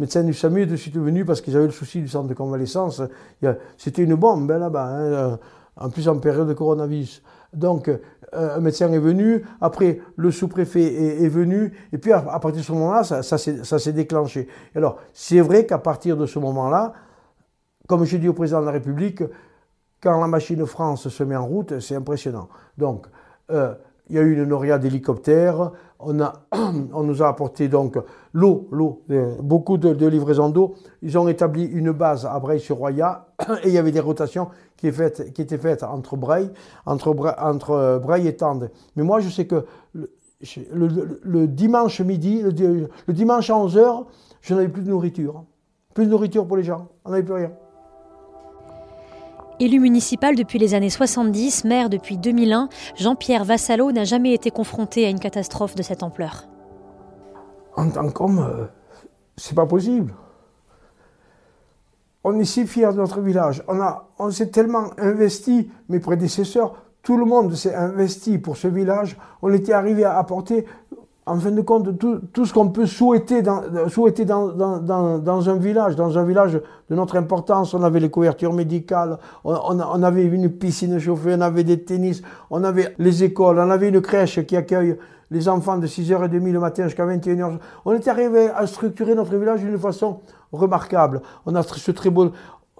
Le 0.00 0.04
médecin 0.04 0.24
du 0.24 0.32
SAMU 0.32 0.62
est 0.62 0.66
de 0.66 0.76
suite 0.76 0.96
venu 0.96 1.26
parce 1.26 1.42
qu'ils 1.42 1.54
avaient 1.58 1.66
le 1.66 1.72
souci 1.72 2.00
du 2.00 2.08
centre 2.08 2.26
de 2.26 2.32
convalescence. 2.32 3.02
C'était 3.76 4.02
une 4.02 4.14
bombe 4.14 4.50
hein, 4.50 4.58
là-bas, 4.58 4.86
hein, 4.86 5.02
euh, 5.02 5.36
en 5.76 5.90
plus 5.90 6.08
en 6.08 6.18
période 6.18 6.48
de 6.48 6.54
coronavirus. 6.54 7.22
Donc, 7.52 7.88
euh, 7.88 7.98
un 8.32 8.60
médecin 8.60 8.90
est 8.90 8.98
venu, 8.98 9.44
après 9.60 10.00
le 10.16 10.30
sous-préfet 10.30 11.22
est, 11.22 11.28
venu, 11.28 11.74
et 11.92 11.98
puis 11.98 12.12
à, 12.12 12.22
partir 12.22 12.52
de 12.52 12.62
ce 12.62 12.72
moment-là, 12.72 13.04
ça, 13.04 13.36
s'est 13.36 13.92
déclenché. 13.92 14.48
Alors, 14.74 15.00
c'est 15.12 15.40
vrai 15.40 15.66
qu'à 15.66 15.76
partir 15.76 16.16
de 16.16 16.24
ce 16.24 16.38
moment-là, 16.38 16.94
comme 17.86 18.06
je 18.06 18.16
dis 18.16 18.28
au 18.28 18.32
président 18.32 18.62
de 18.62 18.66
la 18.66 18.72
République, 18.72 19.22
quand 20.02 20.18
la 20.18 20.28
machine 20.28 20.64
France 20.64 21.10
se 21.10 21.24
met 21.24 21.36
en 21.36 21.44
route, 21.44 21.78
c'est 21.78 21.94
impressionnant. 21.94 22.48
Donc, 22.78 23.06
euh, 23.50 23.74
il 24.10 24.16
y 24.16 24.18
a 24.18 24.22
eu 24.22 24.34
une 24.34 24.44
noria 24.44 24.78
d'hélicoptères. 24.78 25.70
On, 26.00 26.18
on 26.92 27.02
nous 27.02 27.22
a 27.22 27.28
apporté 27.28 27.68
donc 27.68 27.96
l'eau, 28.32 28.68
l'eau, 28.72 29.02
euh, 29.10 29.36
beaucoup 29.40 29.78
de, 29.78 30.06
livraisons 30.06 30.50
d'eau. 30.50 30.74
Ils 31.02 31.16
ont 31.16 31.28
établi 31.28 31.64
une 31.64 31.92
base 31.92 32.26
à 32.26 32.38
Breil-sur-Roya 32.40 33.28
et 33.62 33.68
il 33.68 33.72
y 33.72 33.78
avait 33.78 33.92
des 33.92 34.00
rotations 34.00 34.48
qui, 34.76 34.88
étaient 34.88 35.58
faites 35.58 35.82
entre 35.84 36.16
Breil, 36.16 36.50
entre, 36.86 37.70
euh, 37.70 37.98
Breil 37.98 38.26
et 38.26 38.36
Tende. 38.36 38.70
Mais 38.96 39.04
moi, 39.04 39.20
je 39.20 39.28
sais 39.28 39.46
que 39.46 39.64
le, 40.72 41.46
dimanche 41.46 42.00
midi, 42.00 42.42
le, 42.42 43.12
dimanche 43.12 43.50
à 43.50 43.54
11h, 43.54 44.06
je 44.40 44.54
n'avais 44.54 44.68
plus 44.68 44.82
de 44.82 44.90
nourriture. 44.90 45.44
Plus 45.94 46.06
de 46.06 46.10
nourriture 46.10 46.46
pour 46.46 46.56
les 46.56 46.62
gens. 46.64 46.88
On 47.04 47.10
n'avait 47.10 47.22
plus 47.22 47.34
rien. 47.34 47.52
Élu 49.60 49.78
municipal 49.78 50.36
depuis 50.36 50.58
les 50.58 50.72
années 50.72 50.88
70, 50.88 51.64
maire 51.64 51.90
depuis 51.90 52.16
2001, 52.16 52.70
Jean-Pierre 52.96 53.44
Vassalo 53.44 53.92
n'a 53.92 54.04
jamais 54.04 54.32
été 54.32 54.50
confronté 54.50 55.04
à 55.04 55.10
une 55.10 55.20
catastrophe 55.20 55.74
de 55.74 55.82
cette 55.82 56.02
ampleur. 56.02 56.48
En 57.76 57.90
tant 57.90 58.08
qu'homme, 58.08 58.38
euh, 58.38 58.64
c'est 59.36 59.54
pas 59.54 59.66
possible. 59.66 60.14
On 62.24 62.38
est 62.38 62.44
si 62.46 62.66
fiers 62.66 62.86
de 62.92 62.96
notre 62.96 63.20
village. 63.20 63.62
On, 63.68 63.78
on 64.18 64.30
s'est 64.30 64.48
tellement 64.48 64.92
investi, 64.96 65.70
mes 65.90 66.00
prédécesseurs, 66.00 66.74
tout 67.02 67.18
le 67.18 67.26
monde 67.26 67.54
s'est 67.54 67.74
investi 67.74 68.38
pour 68.38 68.56
ce 68.56 68.68
village. 68.68 69.18
On 69.42 69.52
était 69.52 69.74
arrivé 69.74 70.04
à 70.04 70.18
apporter 70.18 70.64
en 71.30 71.38
fin 71.38 71.52
de 71.52 71.60
compte, 71.60 71.96
tout, 71.96 72.44
ce 72.44 72.52
qu'on 72.52 72.70
peut 72.70 72.86
souhaiter, 72.86 73.40
dans, 73.42 73.62
un 75.48 75.56
village, 75.56 75.94
dans 75.94 76.18
un 76.18 76.24
village 76.24 76.60
de 76.90 76.94
notre 76.96 77.16
importance, 77.16 77.72
on 77.72 77.84
avait 77.84 78.00
les 78.00 78.10
couvertures 78.10 78.52
médicales, 78.52 79.16
on, 79.44 80.02
avait 80.02 80.24
une 80.24 80.50
piscine 80.50 80.98
chauffée, 80.98 81.34
on 81.36 81.40
avait 81.40 81.62
des 81.62 81.84
tennis, 81.84 82.22
on 82.50 82.64
avait 82.64 82.96
les 82.98 83.22
écoles, 83.22 83.60
on 83.60 83.70
avait 83.70 83.90
une 83.90 84.00
crèche 84.00 84.44
qui 84.44 84.56
accueille 84.56 84.96
les 85.30 85.48
enfants 85.48 85.78
de 85.78 85.86
6h30 85.86 86.50
le 86.50 86.58
matin 86.58 86.84
jusqu'à 86.84 87.06
21h. 87.06 87.58
On 87.84 87.92
était 87.92 88.10
arrivé 88.10 88.48
à 88.48 88.66
structurer 88.66 89.14
notre 89.14 89.36
village 89.36 89.60
d'une 89.60 89.78
façon 89.78 90.18
remarquable. 90.50 91.22
On 91.46 91.54
a 91.54 91.62
ce 91.62 91.92
très 91.92 92.10
beau, 92.10 92.32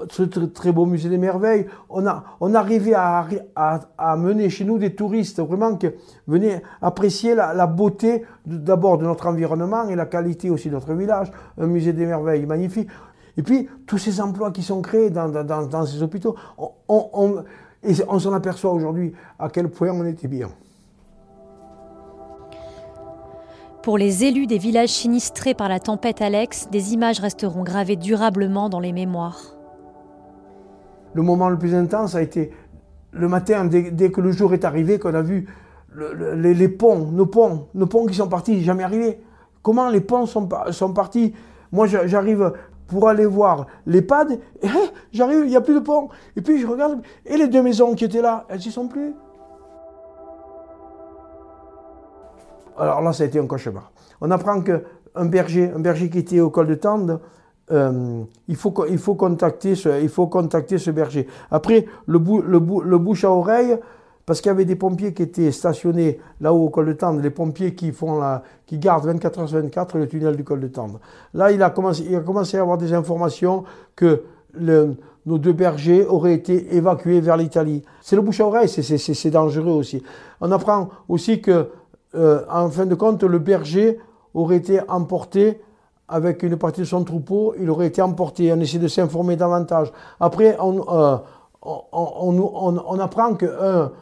ce 0.09 0.23
très 0.23 0.73
beau 0.73 0.87
musée 0.87 1.09
des 1.09 1.19
merveilles, 1.19 1.67
on 1.89 2.07
a, 2.07 2.25
on 2.41 2.55
arrivait 2.55 2.95
à, 2.95 3.27
à, 3.57 4.17
mener 4.17 4.51
chez 4.51 4.65
nous 4.65 4.79
des 4.79 4.95
touristes 4.95 5.41
vraiment 5.41 5.77
qui 5.77 5.89
venaient 6.27 6.63
apprécier 6.81 7.35
la, 7.35 7.67
beauté 7.67 8.25
d'abord 8.47 8.99
de 8.99 9.05
notre 9.05 9.27
environnement 9.27 9.89
et 9.89 9.97
la 9.97 10.07
qualité 10.07 10.51
aussi 10.51 10.69
de 10.69 10.75
notre 10.75 10.95
village, 10.95 11.31
un 11.59 11.67
musée 11.67 11.93
des 11.93 12.07
merveilles 12.07 12.47
magnifique. 12.47 12.89
Et 13.37 13.43
puis 13.43 13.69
tous 13.87 13.99
ces 13.99 14.21
emplois 14.21 14.51
qui 14.51 14.63
sont 14.63 14.83
créés 14.83 15.11
dans, 15.11 15.87
ces 15.87 16.03
hôpitaux, 16.03 16.37
on, 16.89 17.45
et 17.83 17.93
on 18.09 18.19
s'en 18.19 18.33
aperçoit 18.33 18.73
aujourd'hui 18.73 19.13
à 19.39 19.49
quel 19.49 19.69
point 19.69 19.91
on 19.91 20.05
était 20.05 20.29
bien. 20.29 20.51
Pour 23.83 23.97
les 23.97 24.25
élus 24.25 24.47
des 24.47 24.59
villages 24.59 24.91
sinistrés 24.91 25.55
par 25.55 25.71
la 25.71 25.81
tempête 25.81 26.21
Alex, 26.21 26.69
des 26.71 26.93
images 26.93 27.19
resteront 27.19 27.63
gravées 27.63 27.97
durablement 27.97 28.69
dans 28.69 28.81
les 28.81 28.93
mémoires 28.93 29.55
le 31.15 31.23
moment 31.23 31.49
le 31.49 31.59
plus 31.59 31.75
intense 31.75 32.15
a 32.15 32.23
été 32.23 32.53
le 33.13 33.29
matin, 33.29 33.65
dès, 33.65 34.11
que 34.11 34.21
le 34.21 34.31
jour 34.31 34.55
est 34.55 34.65
arrivé, 34.65 34.99
qu'on 34.99 35.15
a 35.15 35.23
vu 35.23 35.49
les, 35.97 36.69
ponts, 36.69 37.09
nos 37.11 37.27
ponts, 37.27 37.69
nos 37.75 37.87
ponts 37.87 38.07
qui 38.07 38.15
sont 38.15 38.29
partis, 38.29 38.63
jamais 38.63 38.85
arrivé. 38.85 39.21
Comment 39.63 39.89
les 39.89 40.01
ponts 40.01 40.27
sont, 40.27 40.47
partis? 40.95 41.35
Moi, 41.73 41.87
j'arrive 41.87 42.53
pour 42.87 43.09
aller 43.09 43.27
voir 43.27 43.67
l'EHPAD, 43.87 44.39
et 44.63 44.69
j'arrive, 45.13 45.43
il 45.45 45.51
n'y 45.51 45.57
a 45.57 45.61
plus 45.61 45.75
de 45.75 45.81
pont. 45.81 46.09
Et 46.37 46.41
puis 46.41 46.59
je 46.61 46.67
regarde, 46.67 47.01
et 47.25 47.37
les 47.37 47.49
deux 47.49 47.63
maisons 47.63 47.95
qui 47.95 48.05
étaient 48.05 48.23
là, 48.23 48.47
elles 48.49 48.59
n'y 48.59 48.71
sont 48.71 48.89
plus. 48.89 49.15
Alors 52.77 53.03
là, 53.03 53.13
ça 53.13 53.25
a 53.25 53.27
été 53.27 53.39
un 53.39 53.47
cauchemar. 53.47 53.93
On 54.21 54.31
apprend 54.31 54.61
qu'un 54.63 55.25
berger, 55.27 55.71
un 55.75 55.81
berger 55.81 56.09
qui 56.09 56.19
était 56.19 56.41
au 56.41 56.51
col 56.51 56.67
de 56.67 56.75
Tende, 56.75 57.21
euh, 57.73 58.23
il, 58.49 58.57
faut, 58.57 58.75
il, 58.89 58.99
faut 58.99 59.15
contacter 59.15 59.75
ce, 59.75 60.03
il 60.03 60.09
faut 60.09 60.27
contacter 60.27 60.79
ce 60.79 60.91
berger. 60.91 61.27
Après, 61.51 61.87
le, 62.07 62.19
le, 62.19 62.61
le 62.85 62.99
bouche 62.99 63.25
à 63.25 63.31
oreille, 63.31 63.79
parce 64.31 64.41
qu'il 64.41 64.49
y 64.49 64.53
avait 64.53 64.65
des 64.65 64.77
pompiers 64.77 65.13
qui 65.13 65.23
étaient 65.23 65.51
stationnés 65.51 66.21
là-haut 66.41 66.67
au 66.67 66.69
col 66.69 66.87
de 66.87 66.93
Tendre, 66.93 67.21
les 67.21 67.31
pompiers 67.31 67.75
qui, 67.75 67.91
font 67.91 68.19
la, 68.21 68.45
qui 68.65 68.79
gardent 68.79 69.07
24 69.07 69.41
h 69.45 69.47
24 69.47 69.99
le 69.99 70.07
tunnel 70.07 70.37
du 70.37 70.45
col 70.45 70.61
de 70.61 70.69
Tendre. 70.69 71.01
Là, 71.35 71.51
il 71.51 71.61
a 71.63 71.71
commencé, 71.71 72.07
il 72.09 72.15
a 72.15 72.21
commencé 72.21 72.57
à 72.57 72.61
avoir 72.61 72.79
des 72.79 72.93
informations 72.93 73.65
que 73.97 74.23
nos 74.57 75.39
deux 75.39 75.53
bergers 75.53 76.07
auraient 76.07 76.35
été 76.35 76.77
évacués 76.77 77.21
vers 77.21 77.37
l'Italie. 77.37 77.83
C'est 78.03 78.17
le 78.17 78.23
bouche 78.23 78.41
à 78.41 78.47
oreille, 78.47 78.69
c'est 78.69 79.31
dangereux 79.31 79.73
aussi. 79.73 80.03
On 80.41 80.53
apprend 80.53 80.91
aussi 81.09 81.41
que, 81.41 81.71
euh, 82.15 82.43
en 82.51 82.69
fin 82.69 82.87
de 82.87 82.95
compte, 82.95 83.25
le 83.25 83.39
berger 83.41 83.99
aurait 84.35 84.59
été 84.59 84.81
emporté 84.89 85.61
avec 86.11 86.43
une 86.43 86.57
partie 86.57 86.81
de 86.81 86.87
son 86.87 87.05
troupeau, 87.05 87.55
il 87.59 87.71
aurait 87.71 87.87
été 87.87 88.03
emporté. 88.03 88.53
On 88.53 88.61
essaie 88.61 88.79
de 88.79 88.89
s'informer 88.89 89.37
davantage. 89.37 89.93
Après, 90.19 90.57
on, 90.61 90.85
euh, 90.93 91.17
apprend 93.01 93.35
qu'un 93.35 93.93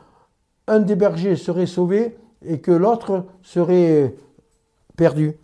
un 0.67 0.81
des 0.81 0.97
bergers 0.97 1.37
serait 1.37 1.67
sauvé 1.67 2.17
et 2.45 2.61
que 2.61 2.73
l'autre 2.73 3.25
serait 3.43 4.15
perdu. 4.97 5.37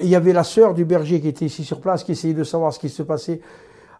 il 0.00 0.08
y 0.08 0.16
avait 0.16 0.32
la 0.32 0.44
sœur 0.44 0.74
du 0.74 0.84
berger 0.84 1.20
qui 1.20 1.28
était 1.28 1.44
ici 1.44 1.64
sur 1.64 1.80
place, 1.80 2.02
qui 2.02 2.12
essayait 2.12 2.34
de 2.34 2.44
savoir 2.44 2.72
ce 2.72 2.78
qui 2.78 2.88
se 2.88 3.02
passait. 3.02 3.40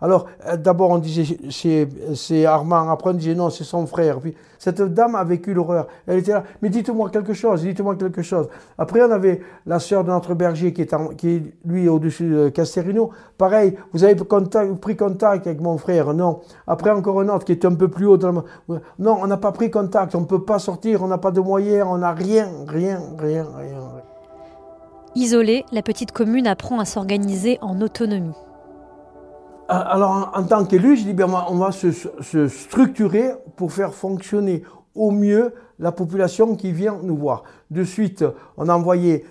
Alors, 0.04 0.26
euh, 0.46 0.58
d'abord, 0.58 0.90
on 0.90 0.99
disait 0.99 1.38
c'est 1.50 2.44
Armand, 2.44 2.90
après 2.90 3.08
on 3.08 3.14
disait 3.14 3.34
non, 3.34 3.49
c'est 3.49 3.64
son 3.64 3.87
frère. 3.87 4.20
Puis, 4.20 4.34
cette 4.58 4.82
dame 4.82 5.14
a 5.14 5.25
vécu 5.25 5.54
l'horreur. 5.54 5.87
Elle 6.06 6.18
était 6.18 6.32
là, 6.32 6.44
mais 6.61 6.68
dites-moi 6.68 7.08
quelque 7.08 7.32
chose, 7.32 7.62
dites-moi 7.62 7.96
quelque 7.96 8.20
chose. 8.20 8.49
Après, 8.76 9.00
on 9.02 9.11
avait 9.11 9.40
la 9.64 9.78
sœur 9.78 10.04
de 10.04 10.11
notre 10.11 10.34
berger 10.34 10.75
qui 10.75 10.82
est, 10.82 10.94
qui 11.16 11.54
lui, 11.64 11.88
au-dessus 11.88 12.28
de 12.28 12.49
Casterino. 12.50 13.12
Pareil, 13.38 13.78
vous 13.94 14.04
avez 14.04 14.14
pris 14.14 14.94
contact 14.94 15.46
avec 15.46 15.62
mon 15.62 15.78
frère, 15.78 16.12
non. 16.12 16.40
Après, 16.66 16.90
encore 16.90 17.23
un 17.23 17.28
autre 17.30 17.46
qui 17.46 17.52
est 17.52 17.64
un 17.64 17.75
peu 17.75 17.88
plus 17.88 18.04
haut. 18.04 18.18
Non, 18.18 18.44
on 18.99 19.26
n'a 19.26 19.38
pas 19.38 19.52
pris 19.52 19.70
contact, 19.70 20.14
on 20.14 20.20
ne 20.20 20.26
peut 20.26 20.44
pas 20.44 20.58
sortir, 20.58 21.02
on 21.02 21.08
n'a 21.08 21.18
pas 21.18 21.30
de 21.30 21.40
moyens, 21.40 21.87
on 21.88 21.96
n'a 21.96 22.12
rien, 22.12 22.50
rien, 22.68 23.00
rien, 23.18 23.46
rien. 23.56 23.78
Isolée, 25.14 25.64
la 25.73 25.80
petite 25.80 26.12
commune 26.12 26.46
apprend 26.46 26.78
à 26.78 26.84
s'organiser 26.84 27.56
en 27.62 27.80
autonomie. 27.80 28.34
Ah, 29.68 29.80
alors, 29.94 30.30
en, 30.35 30.42
tant 30.44 30.64
qu'élu, 30.64 30.97
je 30.97 31.04
dis 31.04 31.14
bien, 31.14 31.26
on 31.49 31.56
va 31.56 31.71
se, 31.73 32.49
structurer 32.49 33.30
pour 33.56 33.73
faire 33.73 33.94
fonctionner 33.94 34.62
au 34.94 35.11
mieux 35.11 35.54
la 35.78 35.90
population 35.90 36.54
qui 36.54 36.73
vient 36.73 36.99
nous 37.02 37.16
voir. 37.16 37.44
De 37.71 37.83
suite, 37.83 38.25
on 38.56 38.68
a 38.68 38.75
envoyé, 38.75 39.25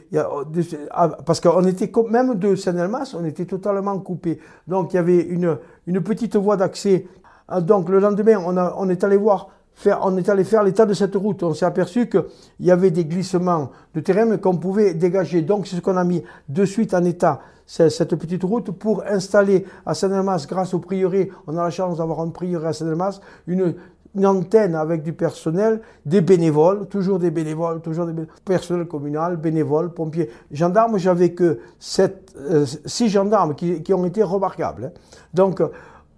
ah, 0.91 1.09
parce 1.25 1.39
qu'on 1.39 1.65
était 1.65 1.91
même 2.09 2.35
de 2.35 2.55
Seine-Elmas, 2.55 3.15
on 3.17 3.23
était 3.25 3.45
totalement 3.45 3.97
coupé. 3.99 4.39
Donc 4.67 4.93
il 4.93 4.95
y 4.97 4.99
avait 4.99 5.21
une, 5.21 5.57
petite 6.03 6.35
voie 6.35 6.57
d'accès. 6.57 7.05
Ah, 7.47 7.61
donc 7.61 7.89
le 7.89 7.99
lendemain, 7.99 8.41
on, 8.45 8.57
a, 8.57 8.75
on 8.77 8.89
est 8.89 9.03
allé 9.03 9.17
voir 9.17 9.49
Faire, 9.75 10.01
on 10.03 10.15
est 10.17 10.29
allé 10.29 10.43
faire 10.43 10.63
l'état 10.63 10.85
de 10.85 10.93
cette 10.93 11.15
route. 11.15 11.41
On 11.43 11.53
s'est 11.53 11.65
aperçu 11.65 12.07
qu'il 12.07 12.23
y 12.59 12.71
avait 12.71 12.91
des 12.91 13.05
glissements 13.05 13.71
de 13.95 14.01
terrain, 14.01 14.25
mais 14.25 14.37
qu'on 14.37 14.57
pouvait 14.57 14.93
dégager. 14.93 15.41
Donc, 15.41 15.67
c'est 15.67 15.75
ce 15.75 15.81
qu'on 15.81 15.97
a 15.97 16.03
mis 16.03 16.23
de 16.47 16.65
suite 16.65 16.93
en 16.93 17.03
état, 17.03 17.41
cette 17.65 18.15
petite 18.15 18.43
route, 18.43 18.71
pour 18.71 19.03
installer 19.05 19.65
à 19.85 19.93
Saint-Delmas, 19.93 20.45
grâce 20.47 20.73
au 20.73 20.79
prieuré, 20.79 21.31
on 21.47 21.57
a 21.57 21.63
la 21.63 21.69
chance 21.69 21.97
d'avoir 21.97 22.19
un 22.19 22.29
prieuré 22.29 22.67
à 22.67 22.73
Saint-Delmas, 22.73 23.19
une 23.47 23.75
une 24.15 24.25
antenne 24.25 24.75
avec 24.75 25.03
du 25.03 25.13
personnel, 25.13 25.81
des 26.05 26.21
bénévoles, 26.21 26.87
toujours 26.87 27.19
des 27.19 27.31
bénévoles, 27.31 27.81
toujours 27.81 28.05
des 28.05 28.13
bénévoles, 28.13 28.35
personnel 28.45 28.87
communal, 28.87 29.37
bénévoles, 29.37 29.93
pompiers, 29.93 30.29
gendarmes. 30.51 30.97
J'avais 30.97 31.31
que 31.31 31.59
sept, 31.79 32.31
euh, 32.37 32.65
six 32.85 33.09
gendarmes 33.09 33.55
qui, 33.55 33.93
ont 33.93 34.05
été 34.05 34.21
remarquables. 34.21 34.85
Hein. 34.85 34.99
Donc, 35.33 35.61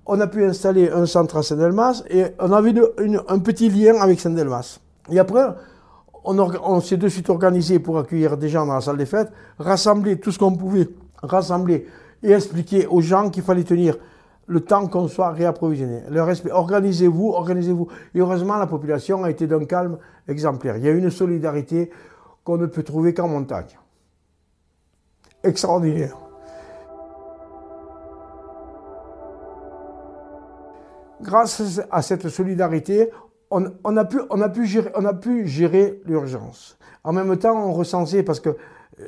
on 0.06 0.20
a 0.20 0.28
pu 0.28 0.44
installer 0.44 0.90
un 0.90 1.06
centre 1.06 1.38
à 1.38 1.44
Saint-Delmas 1.44 2.04
et 2.10 2.26
on 2.40 2.52
avait 2.52 2.74
une, 3.00 3.22
un 3.28 3.40
petit 3.40 3.70
lien 3.70 3.96
avec 4.02 4.20
Saint-Delmas. 4.20 4.80
Et 5.10 5.18
après, 5.18 5.46
on, 6.26 6.38
on 6.38 6.82
s'est 6.82 6.98
de 6.98 7.08
suite 7.08 7.30
organisé 7.30 7.80
pour 7.80 7.98
accueillir 7.98 8.36
des 8.38 8.50
gens 8.50 8.66
dans 8.66 8.76
la 8.76 8.82
salle 8.82 8.98
des 8.98 9.06
fêtes, 9.06 9.32
rassembler 9.58 10.20
tout 10.20 10.32
ce 10.32 10.40
qu'on 10.40 10.56
pouvait 10.56 10.90
rassembler 11.22 11.88
et 12.24 12.32
expliquer 12.32 12.88
aux 12.88 13.02
gens 13.02 13.30
qu'il 13.30 13.44
fallait 13.44 13.64
tenir 13.64 13.98
le 14.48 14.62
temps 14.62 14.88
qu'on 14.88 15.08
soit 15.08 15.32
réapprovisionné. 15.32 16.04
Organisez-vous, 16.52 17.32
organisez-vous. 17.32 17.88
Et 18.14 18.20
heureusement, 18.20 18.58
la 18.58 18.68
population 18.68 19.24
a 19.24 19.30
été 19.30 19.48
d'un 19.48 19.66
calme 19.66 19.98
exemplaire. 20.28 20.78
Il 20.78 20.84
y 20.84 20.88
a 20.88 20.92
une 20.92 21.10
solidarité 21.10 21.90
qu'on 22.44 22.58
ne 22.58 22.68
peut 22.68 22.84
trouver 22.84 23.14
qu'en 23.14 23.28
montagne. 23.28 23.80
Extraordinaire. 25.44 26.16
Grâce 31.22 31.82
à 31.90 32.02
cette 32.02 32.30
solidarité, 32.30 33.10
on, 33.50 33.98
a 33.98 34.06
pu, 34.06 34.20
on 34.30 34.42
a 34.42 34.50
pu 34.50 34.66
gérer, 34.66 34.92
on 34.96 35.06
a 35.06 35.14
pu 35.14 35.48
gérer 35.48 36.02
l'urgence. 36.06 36.78
En 37.04 37.14
même 37.14 37.36
temps, 37.38 37.56
on 37.56 37.74
recensait, 37.74 38.24
parce 38.24 38.40
que 38.40 38.58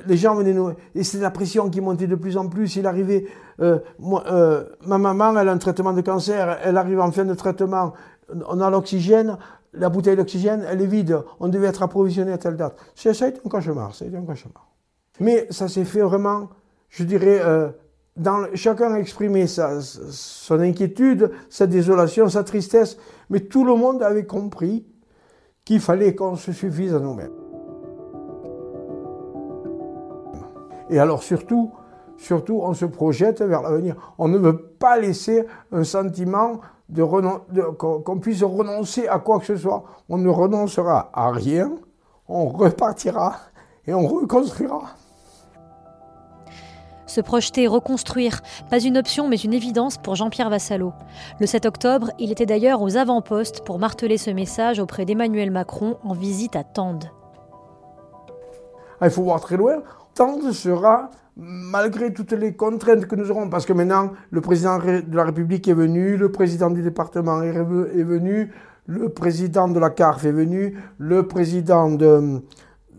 les 0.06 0.18
gens 0.18 0.36
venaient 0.36 0.54
nous... 0.54 0.72
Et 0.96 1.04
c'est 1.04 1.20
la 1.20 1.32
pression 1.32 1.70
qui 1.70 1.82
montait 1.82 2.08
de 2.08 2.16
plus 2.16 2.38
en 2.38 2.48
plus. 2.48 2.76
Il 2.76 2.88
arrivait... 2.88 3.26
Euh, 3.60 3.80
euh, 4.02 4.66
ma 4.86 4.98
maman, 4.98 5.38
elle 5.40 5.50
a 5.50 5.52
un 5.52 5.58
traitement 5.58 5.94
de 5.94 6.02
cancer. 6.02 6.60
Elle 6.64 6.78
arrive 6.78 7.00
en 7.00 7.12
fin 7.12 7.26
de 7.26 7.34
traitement. 7.34 7.94
On 8.48 8.60
a 8.62 8.70
l'oxygène. 8.70 9.38
La 9.74 9.90
bouteille 9.90 10.16
d'oxygène, 10.16 10.66
elle 10.70 10.82
est 10.82 10.88
vide. 10.88 11.20
On 11.40 11.48
devait 11.48 11.68
être 11.68 11.84
approvisionné 11.84 12.32
à 12.32 12.38
telle 12.38 12.58
date. 12.58 12.78
Ça 12.96 13.10
a 13.10 13.28
été 13.28 13.40
un 13.46 13.50
cauchemar. 13.50 13.96
Ça 13.96 14.06
a 14.06 14.08
été 14.08 14.18
un 14.18 14.24
cauchemar. 14.24 14.68
Mais 15.20 15.48
ça 15.50 15.68
s'est 15.68 15.86
fait 15.86 16.02
vraiment, 16.02 16.50
je 16.90 17.04
dirais... 17.04 17.42
Euh, 17.44 17.70
chacun 18.56 18.94
a 18.94 19.00
exprimé 19.00 19.46
sa, 19.46 19.80
son 19.82 20.60
inquiétude, 20.60 21.32
sa 21.50 21.68
désolation, 21.68 22.28
sa 22.30 22.44
tristesse. 22.44 22.98
Mais 23.30 23.42
tout 23.42 23.64
le 23.64 23.76
monde 23.76 24.02
avait 24.02 24.26
compris 24.26 24.88
qu'il 25.64 25.80
fallait 25.80 26.16
qu'on 26.16 26.36
se 26.36 26.52
suffise 26.52 26.96
à 26.96 27.00
nous-mêmes. 27.00 27.47
Et 30.90 31.00
alors 31.00 31.24
surtout, 31.24 31.72
surtout, 32.18 32.60
on 32.64 32.74
se 32.74 32.86
projette 32.86 33.42
vers 33.42 33.62
l'avenir. 33.62 33.96
On 34.18 34.28
ne 34.28 34.38
veut 34.38 34.58
pas 34.58 34.98
laisser 34.98 35.46
un 35.72 35.84
sentiment 35.84 36.62
de, 36.90 37.04
qu'on 37.04 38.20
puisse 38.20 38.44
renoncer 38.44 39.08
à 39.08 39.20
quoi 39.20 39.40
que 39.40 39.46
ce 39.46 39.58
soit. 39.58 39.84
On 40.10 40.18
ne 40.18 40.30
renoncera 40.30 41.10
à 41.14 41.32
rien, 41.32 41.72
on 42.28 42.48
repartira 42.48 43.36
et 43.86 43.94
on 43.94 44.08
reconstruira. 44.08 44.84
Se 47.06 47.22
projeter, 47.22 47.68
reconstruire, 47.68 48.42
pas 48.70 48.82
une 48.82 48.98
option 48.98 49.30
mais 49.30 49.38
une 49.38 49.54
évidence 49.54 49.98
pour 49.98 50.16
Jean-Pierre 50.16 50.50
Vassalo. 50.50 50.94
Le 51.40 51.46
7 51.46 51.66
octobre, 51.66 52.12
il 52.20 52.32
était 52.32 52.46
d'ailleurs 52.46 52.82
aux 52.82 52.98
avant-postes 52.98 53.64
pour 53.64 53.80
marteler 53.80 54.18
ce 54.18 54.30
message 54.30 54.80
auprès 54.80 55.06
d'Emmanuel 55.06 55.50
Macron 55.50 55.98
en 56.04 56.14
visite 56.14 56.58
à 56.58 56.66
Tende. 56.66 57.06
Ah, 59.00 59.08
il 59.08 59.12
faut 59.12 59.24
voir 59.24 59.40
très 59.40 59.56
loin. 59.56 59.84
Sera, 60.52 61.12
malgré 61.36 62.12
toutes 62.12 62.32
les 62.32 62.56
contraintes 62.56 63.06
que 63.06 63.16
nous 63.16 63.30
aurons, 63.30 63.50
parce 63.50 63.68
que 63.68 63.74
maintenant 63.74 64.14
le 64.32 64.42
président 64.42 64.80
de 64.80 65.16
la 65.16 65.24
République 65.24 65.68
est 65.68 65.76
venu, 65.76 66.18
le 66.18 66.32
président 66.32 66.72
du 66.72 66.82
département 66.82 67.44
est 67.44 67.52
venu, 67.52 68.52
le 68.88 69.10
président 69.10 69.68
de 69.68 69.80
la 69.80 69.92
CARF 69.92 70.26
est 70.26 70.32
venu, 70.32 70.76
le 70.98 71.28
président 71.28 71.92
de, 71.92 72.42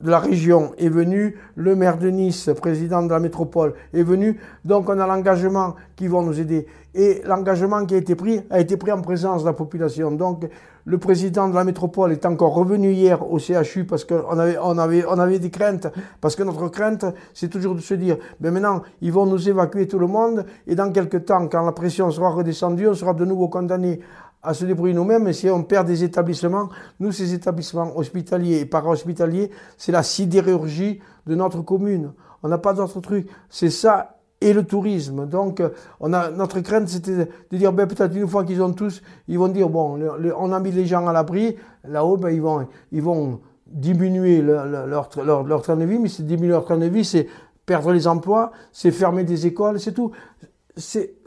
de 0.02 0.10
la 0.10 0.18
région 0.18 0.72
est 0.78 0.88
venu, 0.88 1.36
le 1.56 1.74
maire 1.74 1.98
de 1.98 2.08
Nice, 2.08 2.50
président 2.60 3.02
de 3.02 3.10
la 3.10 3.18
métropole, 3.18 3.74
est 3.92 4.02
venu. 4.02 4.40
Donc 4.64 4.88
on 4.88 4.98
a 4.98 5.06
l'engagement 5.06 5.74
qui 5.96 6.06
va 6.06 6.22
nous 6.22 6.38
aider. 6.38 6.66
Et 6.94 7.22
l'engagement 7.24 7.84
qui 7.84 7.94
a 7.94 7.98
été 7.98 8.14
pris 8.14 8.40
a 8.50 8.60
été 8.60 8.76
pris 8.76 8.92
en 8.92 9.00
présence 9.00 9.42
de 9.42 9.46
la 9.46 9.52
population. 9.52 10.10
Donc 10.10 10.48
le 10.84 10.98
président 10.98 11.48
de 11.48 11.54
la 11.54 11.64
métropole 11.64 12.12
est 12.12 12.24
encore 12.24 12.54
revenu 12.54 12.92
hier 12.92 13.30
au 13.30 13.38
CHU 13.38 13.84
parce 13.84 14.04
qu'on 14.04 14.38
avait, 14.38 14.56
on 14.58 14.78
avait, 14.78 15.04
avait 15.04 15.38
des 15.38 15.50
craintes. 15.50 15.88
Parce 16.20 16.34
que 16.34 16.42
notre 16.42 16.68
crainte, 16.68 17.04
c'est 17.34 17.48
toujours 17.48 17.74
de 17.74 17.80
se 17.80 17.94
dire, 17.94 18.16
ben 18.40 18.52
maintenant, 18.52 18.82
ils 19.02 19.12
vont 19.12 19.26
nous 19.26 19.48
évacuer 19.48 19.86
tout 19.86 19.98
le 19.98 20.06
monde. 20.06 20.46
Et 20.66 20.74
dans 20.74 20.90
quelques 20.90 21.26
temps, 21.26 21.46
quand 21.48 21.64
la 21.64 21.72
pression 21.72 22.10
sera 22.10 22.30
redescendue, 22.30 22.88
on 22.88 22.94
sera 22.94 23.12
de 23.12 23.24
nouveau 23.24 23.48
condamné 23.48 24.00
à 24.48 24.54
se 24.54 24.64
débrouiller 24.64 24.94
nous-mêmes. 24.94 25.30
Si 25.34 25.50
on 25.50 25.62
perd 25.62 25.86
des 25.86 26.04
établissements, 26.04 26.70
nous, 27.00 27.12
ces 27.12 27.34
établissements 27.34 27.94
hospitaliers 27.98 28.60
et 28.60 28.64
para-hospitaliers, 28.64 29.50
c'est 29.76 29.92
la 29.92 30.02
sidérurgie 30.02 31.00
de 31.26 31.34
notre 31.34 31.60
commune. 31.60 32.12
On 32.42 32.48
n'a 32.48 32.56
pas 32.56 32.72
d'autre 32.72 33.00
truc. 33.02 33.28
C'est 33.50 33.68
ça 33.68 34.16
et 34.40 34.54
le 34.54 34.64
tourisme. 34.64 35.26
Donc, 35.26 35.62
on 36.00 36.14
a, 36.14 36.30
notre 36.30 36.60
crainte, 36.60 36.88
c'était 36.88 37.28
de 37.50 37.56
dire, 37.58 37.74
ben, 37.74 37.86
peut-être 37.86 38.16
une 38.16 38.26
fois 38.26 38.42
qu'ils 38.44 38.62
ont 38.62 38.72
tous, 38.72 39.02
ils 39.26 39.38
vont 39.38 39.48
dire, 39.48 39.68
bon, 39.68 40.00
on 40.38 40.52
a 40.52 40.60
mis 40.60 40.70
les 40.70 40.86
gens 40.86 41.06
à 41.06 41.12
l'abri, 41.12 41.56
là-haut, 41.84 42.16
ben, 42.16 42.30
ils, 42.30 42.40
vont, 42.40 42.66
ils 42.90 43.02
vont 43.02 43.40
diminuer 43.66 44.40
leur, 44.40 44.64
leur, 44.64 45.10
leur, 45.22 45.42
leur 45.42 45.60
train 45.60 45.76
de 45.76 45.84
vie, 45.84 45.98
mais 45.98 46.08
c'est 46.08 46.24
diminuer 46.24 46.52
leur 46.52 46.64
train 46.64 46.78
de 46.78 46.86
vie, 46.86 47.04
c'est 47.04 47.26
perdre 47.66 47.92
les 47.92 48.06
emplois, 48.06 48.52
c'est 48.72 48.92
fermer 48.92 49.24
des 49.24 49.46
écoles, 49.46 49.78
c'est 49.78 49.92
tout 49.92 50.10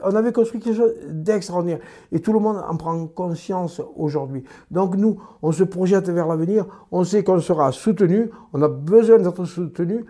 on 0.02 0.14
avait 0.14 0.32
construit 0.32 0.60
quelque 0.60 0.76
chose 0.76 0.94
d'extraordinaire. 1.08 1.80
Et 2.10 2.20
tout 2.20 2.32
le 2.32 2.38
monde 2.38 2.62
en 2.66 2.76
prend 2.76 3.06
conscience 3.06 3.80
aujourd'hui. 3.96 4.44
Donc 4.70 4.96
nous, 4.96 5.20
on 5.42 5.52
se 5.52 5.64
projette 5.64 6.08
vers 6.08 6.26
l'avenir, 6.26 6.66
on 6.90 7.04
sait 7.04 7.22
qu'on 7.24 7.40
sera 7.40 7.72
soutenu, 7.72 8.30
on 8.52 8.62
a 8.62 8.68
besoin 8.68 9.18
d'être 9.18 9.44
soutenu, 9.44 10.04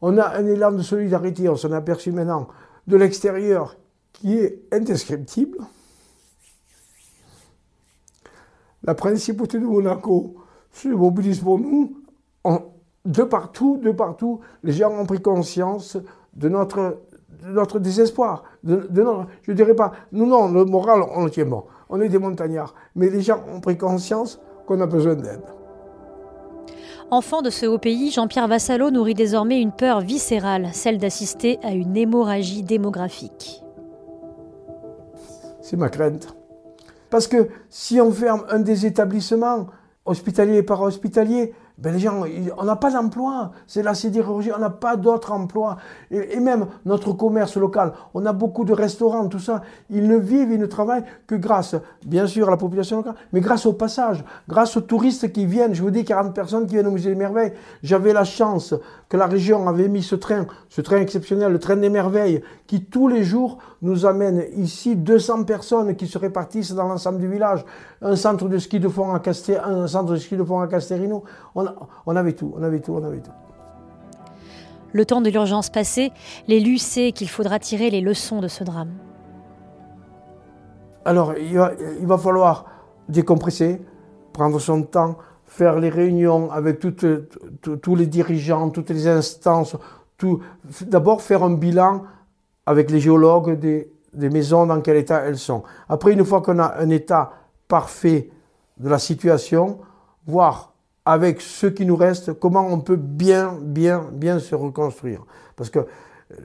on 0.00 0.18
a 0.18 0.36
un 0.36 0.46
élan 0.46 0.72
de 0.72 0.82
solidarité, 0.82 1.48
on 1.48 1.56
s'en 1.56 1.72
a 1.72 1.76
aperçu 1.76 2.12
maintenant, 2.12 2.48
de 2.86 2.96
l'extérieur, 2.96 3.76
qui 4.12 4.38
est 4.38 4.62
indescriptible. 4.72 5.58
La 8.82 8.94
principauté 8.94 9.58
de 9.58 9.66
Monaco 9.66 10.36
se 10.70 10.88
mobilise 10.88 11.40
pour 11.40 11.58
nous. 11.58 12.02
de 13.04 13.22
partout, 13.22 13.78
de 13.82 13.90
partout, 13.90 14.40
les 14.62 14.72
gens 14.72 14.90
ont 14.90 15.06
pris 15.06 15.20
conscience 15.20 15.96
de 16.34 16.48
notre 16.48 17.00
notre 17.46 17.78
désespoir. 17.78 18.44
De, 18.64 18.88
je 19.42 19.50
ne 19.50 19.56
dirais 19.56 19.74
pas, 19.74 19.92
nous 20.12 20.26
non, 20.26 20.50
le 20.50 20.64
moral, 20.64 21.02
on 21.14 21.24
le 21.24 21.30
tient 21.30 21.46
bon. 21.46 21.64
On 21.88 22.00
est 22.00 22.08
des 22.08 22.18
montagnards. 22.18 22.74
Mais 22.94 23.08
les 23.08 23.20
gens 23.20 23.40
ont 23.52 23.60
pris 23.60 23.76
conscience 23.76 24.40
qu'on 24.66 24.80
a 24.80 24.86
besoin 24.86 25.14
d'aide. 25.14 25.42
Enfant 27.10 27.40
de 27.40 27.50
ce 27.50 27.66
haut 27.66 27.78
pays, 27.78 28.10
Jean-Pierre 28.10 28.48
Vassalo 28.48 28.90
nourrit 28.90 29.14
désormais 29.14 29.60
une 29.60 29.70
peur 29.70 30.00
viscérale, 30.00 30.70
celle 30.72 30.98
d'assister 30.98 31.60
à 31.62 31.70
une 31.70 31.96
hémorragie 31.96 32.64
démographique. 32.64 33.62
C'est 35.60 35.76
ma 35.76 35.88
crainte. 35.88 36.34
Parce 37.08 37.28
que 37.28 37.48
si 37.68 38.00
on 38.00 38.10
ferme 38.10 38.44
un 38.50 38.58
des 38.58 38.86
établissements, 38.86 39.66
hospitaliers 40.04 40.56
et 40.56 40.62
para-hospitaliers, 40.64 41.54
ben 41.78 41.92
les 41.92 41.98
gens, 41.98 42.24
on 42.56 42.64
n'a 42.64 42.76
pas 42.76 42.90
d'emploi. 42.90 43.50
C'est 43.66 43.82
la 43.82 43.94
sidérurgie, 43.94 44.50
on 44.54 44.58
n'a 44.58 44.70
pas 44.70 44.96
d'autres 44.96 45.32
emplois. 45.32 45.76
Et, 46.10 46.40
même 46.40 46.66
notre 46.86 47.12
commerce 47.12 47.56
local, 47.56 47.92
on 48.14 48.24
a 48.24 48.32
beaucoup 48.32 48.64
de 48.64 48.72
restaurants, 48.72 49.28
tout 49.28 49.38
ça. 49.38 49.60
Ils 49.90 50.08
ne 50.08 50.16
vivent, 50.16 50.52
ils 50.52 50.58
ne 50.58 50.66
travaillent 50.66 51.04
que 51.26 51.34
grâce, 51.34 51.76
bien 52.06 52.26
sûr, 52.26 52.48
à 52.48 52.50
la 52.50 52.56
population 52.56 52.98
locale, 52.98 53.14
mais 53.32 53.40
grâce 53.40 53.66
au 53.66 53.74
passage, 53.74 54.24
grâce 54.48 54.76
aux 54.78 54.80
touristes 54.80 55.32
qui 55.32 55.44
viennent. 55.44 55.74
Je 55.74 55.82
vous 55.82 55.90
dis, 55.90 56.04
40 56.04 56.34
personnes 56.34 56.66
qui 56.66 56.74
viennent 56.74 56.86
au 56.86 56.92
Musée 56.92 57.10
des 57.10 57.16
Merveilles. 57.16 57.52
J'avais 57.82 58.14
la 58.14 58.24
chance 58.24 58.74
que 59.08 59.16
la 59.16 59.26
région 59.26 59.68
avait 59.68 59.88
mis 59.88 60.02
ce 60.02 60.16
train, 60.16 60.46
ce 60.68 60.80
train 60.80 60.98
exceptionnel, 60.98 61.52
le 61.52 61.58
train 61.58 61.76
des 61.76 61.88
merveilles, 61.88 62.42
qui 62.66 62.84
tous 62.84 63.06
les 63.06 63.22
jours 63.22 63.58
nous 63.82 64.04
amène 64.04 64.44
ici 64.56 64.96
200 64.96 65.44
personnes 65.44 65.94
qui 65.94 66.08
se 66.08 66.18
répartissent 66.18 66.72
dans 66.72 66.88
l'ensemble 66.88 67.18
du 67.18 67.28
village. 67.28 67.64
Un 68.02 68.16
centre 68.16 68.48
de 68.48 68.58
ski 68.58 68.80
de 68.80 68.88
fond 68.88 69.12
à 69.14 69.20
Casté, 69.20 69.58
un 69.58 69.86
centre 69.86 70.12
de 70.12 70.16
ski 70.16 70.36
de 70.36 70.42
fond 70.42 70.60
à 70.60 70.66
Casterino. 70.66 71.22
On, 71.56 71.66
on 72.06 72.14
avait 72.14 72.34
tout, 72.34 72.54
on 72.56 72.62
avait 72.62 72.80
tout, 72.80 72.92
on 72.92 73.02
avait 73.02 73.20
tout. 73.20 73.32
Le 74.92 75.04
temps 75.04 75.20
de 75.20 75.28
l'urgence 75.28 75.68
passé, 75.68 76.12
l'élu 76.48 76.78
sait 76.78 77.12
qu'il 77.12 77.28
faudra 77.28 77.58
tirer 77.58 77.90
les 77.90 78.00
leçons 78.00 78.40
de 78.40 78.48
ce 78.48 78.62
drame. 78.62 78.92
Alors, 81.04 81.34
il 81.38 81.56
va, 82.06 82.18
falloir 82.18 82.66
décompresser, 83.08 83.80
prendre 84.32 84.58
son 84.58 84.82
temps, 84.82 85.18
faire 85.44 85.78
les 85.78 85.88
réunions 85.88 86.50
avec 86.50 86.80
tous 86.80 87.94
les 87.94 88.06
dirigeants, 88.06 88.70
toutes 88.70 88.90
les 88.90 89.06
instances, 89.06 89.76
d'abord 90.80 91.22
faire 91.22 91.42
un 91.42 91.54
bilan 91.54 92.02
avec 92.64 92.90
les 92.90 92.98
géologues 92.98 93.58
des, 93.58 93.92
des, 94.14 94.30
maisons, 94.30 94.66
dans 94.66 94.80
quel 94.80 94.96
état 94.96 95.20
elles 95.20 95.38
sont. 95.38 95.62
Après, 95.88 96.12
une 96.12 96.24
fois 96.24 96.42
qu'on 96.42 96.58
a 96.58 96.74
un 96.78 96.90
état 96.90 97.32
parfait 97.68 98.30
de 98.78 98.88
la 98.88 98.98
situation, 98.98 99.78
voir 100.26 100.72
avec 101.06 101.40
ce 101.40 101.68
qui 101.68 101.86
nous 101.86 101.96
reste 101.96 102.32
comment 102.34 102.66
on 102.66 102.80
peut 102.80 102.96
bien, 102.96 103.56
bien, 103.62 104.04
bien 104.12 104.40
se 104.40 104.56
reconstruire. 104.56 105.24
Parce 105.54 105.70
que 105.70 105.78
euh, 105.78 106.36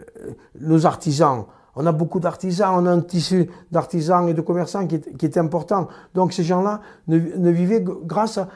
nos 0.60 0.86
artisans, 0.86 1.46
on 1.76 1.86
a 1.88 1.92
beaucoup 1.92 2.20
d'artisans, 2.20 2.76
on 2.78 2.86
a 2.86 2.92
un 2.92 3.02
tissu 3.02 3.50
d'artisans 3.72 4.30
et 4.30 4.36
de 4.36 4.42
commerçants 4.42 4.86
qui 4.86 4.96
est, 4.96 5.38
important. 5.38 5.88
Donc 6.14 6.32
ces 6.32 6.44
gens-là 6.44 6.82
ne, 7.08 7.18
vivaient 7.50 7.84
grâce 7.84 8.38
à, 8.38 8.50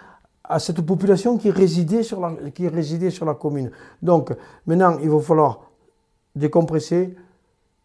à, 0.43 0.59
cette 0.59 0.81
population 0.81 1.39
qui 1.39 1.49
résidait, 1.49 2.03
sur 2.03 2.21
la, 2.21 2.33
qui 2.51 2.67
résidait 2.67 3.09
sur 3.09 3.25
la 3.25 3.33
commune. 3.33 3.71
Donc 4.03 4.31
maintenant, 4.67 4.99
il 5.01 5.09
va 5.09 5.19
falloir 5.19 5.71
décompresser, 6.35 7.15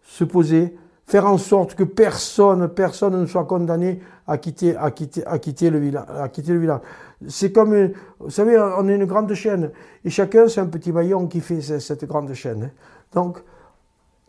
se 0.03 0.25
poser, 0.25 0.77
faire 1.11 1.27
en 1.27 1.39
sorte 1.39 1.75
que 1.75 1.83
personne, 1.83 2.69
personne 2.69 3.21
ne 3.21 3.27
soit 3.27 3.45
condamné 3.45 3.99
à 4.29 4.39
quitter, 4.39 4.77
à 4.77 4.93
quitter, 4.93 5.27
à 5.27 5.41
quitter 5.41 5.69
le 5.69 5.81
village. 5.81 6.05
À 6.09 6.29
quitter 6.29 6.53
le 6.53 6.61
village. 6.61 6.81
C'est 7.27 7.51
comme, 7.51 7.91
vous 8.21 8.31
savez, 8.31 8.57
on 8.79 8.89
est 8.89 8.95
une 8.95 9.07
grande 9.07 9.35
chaîne 9.35 9.73
et 10.05 10.11
chacun 10.11 10.47
c'est 10.47 10.61
un 10.61 10.67
petit 10.67 10.93
maillon 10.93 11.27
qui 11.27 11.41
fait 11.41 11.61
cette 11.61 12.05
grande 12.05 12.33
chaîne. 12.33 12.63
Hein. 12.63 12.71
Donc, 13.13 13.43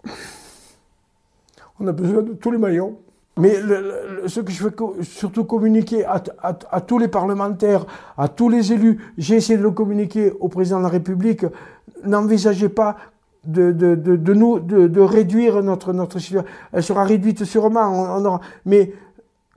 on 1.80 1.86
a 1.86 1.92
besoin 1.92 2.24
de 2.24 2.34
tous 2.34 2.50
les 2.50 2.58
maillons. 2.58 2.98
Mais 3.38 3.54
ce 4.26 4.40
que 4.40 4.52
je 4.52 4.64
veux 4.64 4.74
surtout 5.04 5.46
communiquer 5.46 6.04
à, 6.04 6.22
à, 6.42 6.82
tous 6.82 6.98
les 6.98 7.08
parlementaires, 7.08 7.86
à 8.18 8.28
tous 8.28 8.50
les 8.50 8.74
élus, 8.74 9.00
j'ai 9.18 9.36
essayé 9.36 9.58
de 9.58 9.64
le 9.64 9.72
communiquer 9.72 10.34
au 10.40 10.50
président 10.50 10.80
de 10.80 10.84
la 10.84 10.90
République, 10.90 11.46
n'envisagez 12.04 12.70
pas 12.70 12.98
de, 13.46 13.72
de, 13.72 13.96
de, 13.96 14.16
de, 14.16 14.34
nous, 14.34 14.60
de, 14.60 15.02
réduire 15.02 15.64
notre, 15.64 15.94
notre. 15.94 16.18
Elle 16.74 16.84
sera 16.84 17.04
réduite 17.04 17.44
sûrement, 17.44 17.88
on, 18.18 18.26
aura, 18.26 18.42
mais 18.66 18.94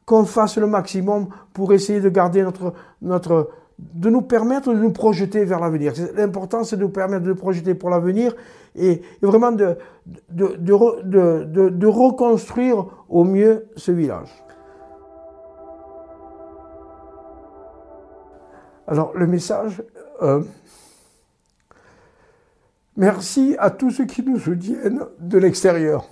qu'on 0.07 0.25
fasse 0.25 0.57
le 0.59 0.67
maximum 0.67 1.29
pour 1.53 1.73
essayer 1.73 2.01
de 2.01 2.09
garder 2.09 2.43
notre, 2.43 2.73
notre, 3.03 3.51
de 3.79 4.11
nous 4.11 4.23
permettre 4.23 4.73
de 4.73 4.79
nous 4.79 4.93
projeter 4.93 5.45
vers 5.45 5.61
l'avenir. 5.61 5.93
L'important, 6.17 6.65
c'est 6.65 6.77
de 6.77 6.83
nous 6.83 6.89
permettre 6.91 7.25
de 7.25 7.31
nous 7.31 7.37
projeter 7.37 7.75
pour 7.75 7.91
l'avenir 7.91 8.35
et, 8.77 9.03
vraiment 9.23 9.53
de, 9.53 9.77
de, 10.31 10.57
de, 10.57 11.69
de, 11.69 11.87
reconstruire 11.87 12.87
au 13.09 13.25
mieux 13.25 13.67
ce 13.77 13.93
village. 13.93 14.31
Alors, 18.87 19.13
le 19.15 19.27
message, 19.27 19.83
euh, 20.23 20.43
merci 22.97 23.57
à 23.59 23.71
tous 23.71 23.91
ceux 23.91 24.07
qui 24.07 24.23
nous 24.23 24.39
soutiennent 24.39 25.05
de 25.19 25.39
l'extérieur. 25.39 26.09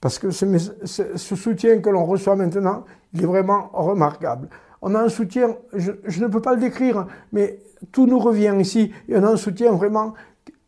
Parce 0.00 0.18
que 0.18 0.30
ce, 0.30 1.16
soutien 1.16 1.78
que 1.78 1.90
l'on 1.90 2.04
reçoit 2.04 2.36
maintenant, 2.36 2.84
il 3.12 3.22
est 3.22 3.26
vraiment 3.26 3.70
remarquable 3.72 4.48
on 4.82 4.94
a 4.94 5.00
un 5.00 5.08
soutien, 5.08 5.56
je, 5.74 5.90
ne 5.90 6.26
peux 6.28 6.40
pas 6.40 6.54
le 6.54 6.60
décrire, 6.60 7.06
mais 7.32 7.58
tout 7.92 8.06
nous 8.06 8.18
revient 8.18 8.54
ici, 8.60 8.92
et 9.08 9.16
on 9.16 9.24
a 9.24 9.30
un 9.30 9.36
soutien 9.36 9.72
vraiment 9.72 10.14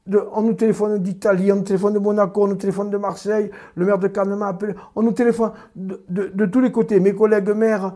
de, 0.06 0.20
on 0.32 0.42
nous 0.42 0.54
téléphone 0.54 0.98
d'Italie, 0.98 1.52
on 1.52 1.56
nous 1.56 1.62
téléphone 1.62 1.94
de 1.94 1.98
Monaco, 1.98 2.44
on 2.44 2.48
nous 2.48 2.56
téléphone 2.56 2.90
de 2.90 2.96
Marseille, 2.96 3.50
le 3.76 3.84
maire 3.84 3.98
de 3.98 4.08
Cannes 4.08 4.34
m'a 4.34 4.48
appelé, 4.48 4.74
on 4.96 5.02
nous 5.02 5.12
téléphone 5.12 5.52
de, 5.76 6.46
tous 6.46 6.60
les 6.60 6.72
côtés. 6.72 6.98
Mes 6.98 7.14
collègues 7.14 7.50
maires 7.50 7.94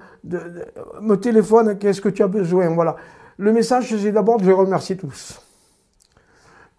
me 1.00 1.16
téléphonent, 1.16 1.76
qu'est-ce 1.78 2.00
que 2.00 2.10
tu 2.10 2.22
as 2.22 2.28
besoin? 2.28 2.68
Voilà. 2.68 2.96
Le 3.38 3.52
message, 3.52 3.96
c'est 3.96 4.12
d'abord 4.12 4.38
de 4.38 4.52
remercier 4.52 4.96
tous. 4.96 5.40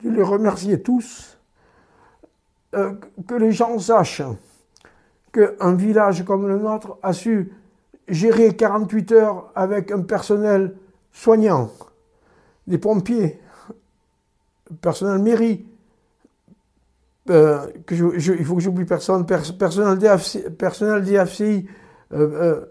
De 0.03 0.09
les 0.09 0.23
remercier 0.23 0.81
tous. 0.81 1.37
Euh, 2.75 2.93
que 3.27 3.35
les 3.35 3.51
gens 3.51 3.77
sachent 3.77 4.23
qu'un 5.31 5.75
village 5.75 6.25
comme 6.25 6.47
le 6.47 6.57
nôtre 6.57 6.97
a 7.03 7.13
su 7.13 7.53
gérer 8.07 8.55
48 8.55 9.11
heures 9.11 9.51
avec 9.55 9.91
un 9.91 10.01
personnel 10.01 10.75
soignant, 11.11 11.69
des 12.67 12.77
pompiers, 12.77 13.39
personnel 14.81 15.19
mairie, 15.19 15.65
euh, 17.29 17.67
il 17.89 18.45
faut 18.45 18.55
que 18.55 18.61
j'oublie 18.61 18.85
personne, 18.85 19.25
personnel 19.25 19.97
DFCI, 19.97 20.41
personnel 20.57 21.05
euh, 21.07 21.71
euh, 22.11 22.65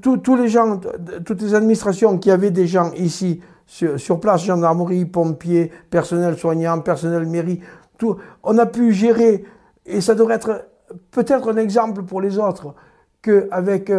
tous 0.00 0.36
les 0.36 0.48
gens, 0.48 0.80
toutes 1.24 1.42
les 1.42 1.54
administrations 1.54 2.18
qui 2.18 2.30
avaient 2.30 2.50
des 2.50 2.66
gens 2.66 2.92
ici 2.92 3.40
sur, 3.66 4.20
place, 4.20 4.44
gendarmerie, 4.44 5.04
pompiers, 5.04 5.70
personnel 5.90 6.36
soignant, 6.36 6.80
personnel 6.80 7.26
mairie, 7.26 7.60
tout, 7.98 8.16
on 8.42 8.58
a 8.58 8.66
pu 8.66 8.92
gérer, 8.92 9.44
et 9.86 10.00
ça 10.00 10.14
devrait 10.14 10.34
être 10.34 10.66
peut-être 11.10 11.52
un 11.52 11.56
exemple 11.56 12.02
pour 12.02 12.20
les 12.20 12.38
autres, 12.38 12.74
qu'avec 13.22 13.90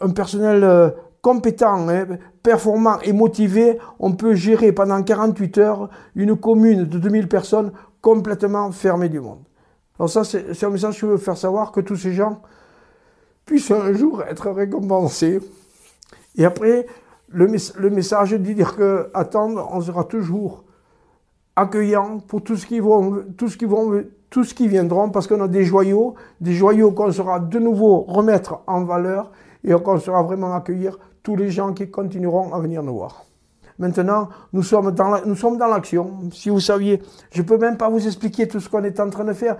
un 0.00 0.10
personnel 0.10 0.64
euh, 0.64 0.90
compétent, 1.22 1.88
hein, 1.88 2.18
performant 2.42 2.98
et 3.02 3.12
motivé, 3.12 3.78
on 3.98 4.12
peut 4.12 4.34
gérer 4.34 4.72
pendant 4.72 5.02
48 5.02 5.58
heures 5.58 5.90
une 6.14 6.36
commune 6.36 6.84
de 6.84 6.98
2000 6.98 7.28
personnes 7.28 7.72
complètement 8.00 8.72
fermée 8.72 9.08
du 9.08 9.20
monde. 9.20 9.40
Alors 9.98 10.08
ça, 10.08 10.24
c'est 10.24 10.64
un 10.64 10.70
message 10.70 10.94
que 10.94 11.00
je 11.00 11.06
veux 11.06 11.18
faire 11.18 11.36
savoir, 11.36 11.72
que 11.72 11.80
tous 11.80 11.96
ces 11.96 12.12
gens 12.12 12.40
puissent 13.44 13.70
un 13.70 13.92
jour 13.92 14.22
être 14.22 14.50
récompensés. 14.50 15.40
Et 16.36 16.44
après, 16.44 16.86
le, 17.30 17.46
le 17.78 17.90
message 17.90 18.32
dit 18.34 18.54
dire 18.54 18.76
que 18.76 19.10
attendre, 19.14 19.68
on 19.72 19.80
sera 19.80 20.04
toujours 20.04 20.64
accueillant 21.56 22.18
pour 22.18 22.42
tout 22.42 22.56
ce 22.56 22.66
qui 22.66 22.80
vont, 22.80 23.24
tout 23.36 23.48
ce 23.48 23.56
qui 23.56 23.66
vont 23.66 24.02
tout 24.30 24.44
ce 24.44 24.54
qui 24.54 24.68
viendront, 24.68 25.10
parce 25.10 25.26
qu'on 25.26 25.40
a 25.42 25.48
des 25.48 25.64
joyaux, 25.64 26.14
des 26.40 26.52
joyaux 26.52 26.92
qu'on 26.92 27.10
sera 27.10 27.40
de 27.40 27.58
nouveau 27.58 28.02
remettre 28.02 28.60
en 28.66 28.84
valeur 28.84 29.32
et 29.64 29.72
qu'on 29.72 29.98
sera 29.98 30.22
vraiment 30.22 30.54
accueillir 30.54 30.98
tous 31.22 31.36
les 31.36 31.50
gens 31.50 31.72
qui 31.72 31.90
continueront 31.90 32.54
à 32.54 32.60
venir 32.60 32.82
nous 32.82 32.94
voir. 32.94 33.24
Maintenant, 33.78 34.28
nous 34.52 34.62
sommes 34.62 34.92
dans, 34.92 35.24
nous 35.26 35.34
sommes 35.34 35.58
dans 35.58 35.66
l'action. 35.66 36.30
Si 36.32 36.48
vous 36.48 36.60
saviez, 36.60 37.02
je 37.30 37.42
peux 37.42 37.58
même 37.58 37.76
pas 37.76 37.88
vous 37.88 38.06
expliquer 38.06 38.46
tout 38.46 38.60
ce 38.60 38.68
qu'on 38.68 38.84
est 38.84 39.00
en 39.00 39.10
train 39.10 39.24
de 39.24 39.32
faire. 39.32 39.56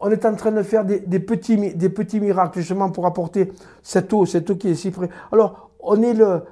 On 0.00 0.10
est 0.10 0.24
en 0.26 0.34
train 0.34 0.52
de 0.52 0.62
faire 0.62 0.84
des, 0.84 1.00
petits, 1.20 1.74
des 1.74 1.88
petits 1.88 2.20
miracles 2.20 2.58
justement 2.58 2.90
pour 2.90 3.06
apporter 3.06 3.52
cette 3.82 4.12
eau, 4.12 4.26
cette 4.26 4.50
eau 4.50 4.56
qui 4.56 4.68
est 4.68 4.74
si 4.74 4.90
près. 4.90 5.08
Alors, 5.32 5.70
on 5.80 6.02
est 6.02 6.12
le, 6.12 6.42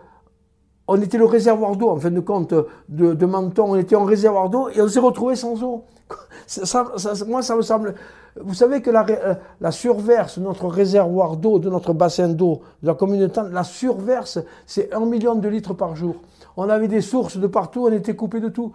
on 0.88 1.00
était 1.00 1.18
le 1.18 1.26
réservoir 1.26 1.76
d'eau, 1.76 1.90
en 1.90 1.96
fin 1.96 2.10
de 2.10 2.20
compte, 2.20 2.54
de, 2.88 3.14
de 3.14 3.26
Menton. 3.26 3.72
On 3.72 3.76
était 3.76 3.96
en 3.96 4.04
réservoir 4.04 4.50
d'eau 4.50 4.68
et 4.68 4.80
on 4.80 4.88
s'est 4.88 5.00
retrouvé 5.00 5.36
sans 5.36 5.62
eau. 5.62 5.84
Moi, 7.26 7.42
ça 7.42 7.56
me 7.56 7.62
semble. 7.62 7.94
Vous 8.40 8.54
savez 8.54 8.80
que 8.80 8.90
la, 8.90 9.06
euh, 9.08 9.34
la 9.60 9.70
surverse, 9.70 10.38
notre 10.38 10.66
réservoir 10.66 11.36
d'eau, 11.36 11.58
de 11.58 11.68
notre 11.68 11.92
bassin 11.92 12.28
d'eau, 12.28 12.62
de 12.82 12.88
la 12.88 12.94
communauté, 12.94 13.40
la 13.50 13.62
surverse, 13.62 14.38
c'est 14.66 14.92
un 14.92 15.04
million 15.04 15.34
de 15.34 15.48
litres 15.48 15.74
par 15.74 15.94
jour. 15.94 16.16
On 16.56 16.68
avait 16.68 16.88
des 16.88 17.00
sources 17.02 17.36
de 17.36 17.46
partout, 17.46 17.86
on 17.86 17.92
était 17.92 18.16
coupé 18.16 18.40
de 18.40 18.48
tout. 18.48 18.72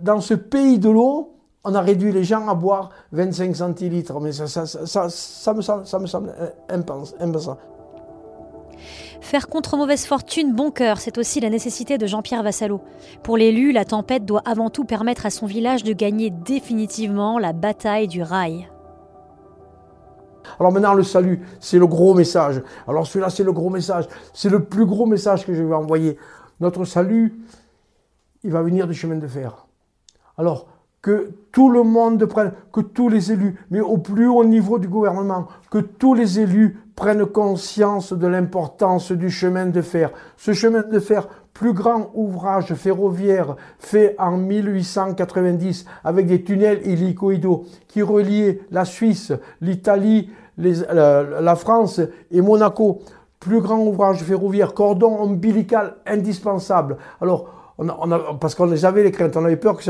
Dans 0.00 0.20
ce 0.20 0.34
pays 0.34 0.78
de 0.78 0.88
l'eau, 0.88 1.34
on 1.62 1.74
a 1.74 1.80
réduit 1.80 2.10
les 2.10 2.24
gens 2.24 2.48
à 2.48 2.54
boire 2.54 2.90
25 3.12 3.54
centilitres. 3.54 4.18
Mais 4.20 4.32
ça, 4.32 4.62
me 5.04 5.60
semble, 5.62 5.86
ça 5.86 5.98
me 5.98 6.06
semble 6.06 6.32
impensable. 6.68 7.58
Faire 9.20 9.48
contre 9.48 9.76
mauvaise 9.76 10.06
fortune 10.06 10.54
bon 10.54 10.70
cœur, 10.70 10.98
c'est 10.98 11.18
aussi 11.18 11.40
la 11.40 11.50
nécessité 11.50 11.98
de 11.98 12.06
Jean-Pierre 12.06 12.42
Vassallo. 12.42 12.80
Pour 13.22 13.36
l'élu, 13.36 13.70
la 13.70 13.84
tempête 13.84 14.24
doit 14.24 14.42
avant 14.44 14.70
tout 14.70 14.84
permettre 14.84 15.26
à 15.26 15.30
son 15.30 15.46
village 15.46 15.84
de 15.84 15.92
gagner 15.92 16.30
définitivement 16.30 17.38
la 17.38 17.52
bataille 17.52 18.08
du 18.08 18.22
rail. 18.22 18.68
Alors 20.58 20.72
maintenant, 20.72 20.94
le 20.94 21.02
salut, 21.02 21.46
c'est 21.60 21.78
le 21.78 21.86
gros 21.86 22.14
message. 22.14 22.62
Alors 22.88 23.06
celui-là, 23.06 23.30
c'est 23.30 23.44
le 23.44 23.52
gros 23.52 23.70
message. 23.70 24.08
C'est 24.32 24.48
le 24.48 24.64
plus 24.64 24.86
gros 24.86 25.06
message 25.06 25.46
que 25.46 25.54
je 25.54 25.62
vais 25.62 25.74
envoyer. 25.74 26.16
Notre 26.60 26.84
salut, 26.84 27.40
il 28.42 28.50
va 28.50 28.62
venir 28.62 28.88
du 28.88 28.94
chemin 28.94 29.16
de 29.16 29.26
fer. 29.26 29.66
Alors, 30.38 30.66
que 31.02 31.32
tout 31.52 31.70
le 31.70 31.82
monde 31.82 32.24
prenne, 32.26 32.52
que 32.72 32.80
tous 32.80 33.08
les 33.08 33.32
élus, 33.32 33.58
mais 33.70 33.80
au 33.80 33.98
plus 33.98 34.28
haut 34.28 34.44
niveau 34.44 34.78
du 34.78 34.88
gouvernement, 34.88 35.48
que 35.70 35.78
tous 35.78 36.14
les 36.14 36.40
élus 36.40 36.78
prennent 37.00 37.24
conscience 37.24 38.12
de 38.12 38.26
l'importance 38.26 39.10
du 39.10 39.30
chemin 39.30 39.64
de 39.64 39.80
fer. 39.80 40.10
Ce 40.36 40.52
chemin 40.52 40.82
de 40.82 40.98
fer, 40.98 41.28
plus 41.54 41.72
grand 41.72 42.10
ouvrage 42.12 42.74
ferroviaire 42.74 43.56
fait 43.78 44.14
en 44.18 44.36
1890 44.36 45.86
avec 46.04 46.26
des 46.26 46.44
tunnels 46.44 46.82
hélicoïdaux 46.84 47.64
qui 47.88 48.02
reliaient 48.02 48.60
la 48.70 48.84
Suisse, 48.84 49.32
l'Italie, 49.62 50.28
la 50.58 51.56
France 51.56 52.02
et 52.30 52.42
Monaco. 52.42 53.00
Plus 53.38 53.62
grand 53.62 53.78
ouvrage 53.78 54.22
ferroviaire, 54.22 54.74
cordon 54.74 55.22
ombilical 55.22 55.96
indispensable. 56.04 56.98
Alors, 57.22 57.59
parce 58.40 58.54
qu'on 58.54 58.70
avait 58.70 59.02
les 59.02 59.10
craintes, 59.10 59.36
on 59.36 59.44
avait 59.44 59.56
peur 59.56 59.76
que 59.76 59.82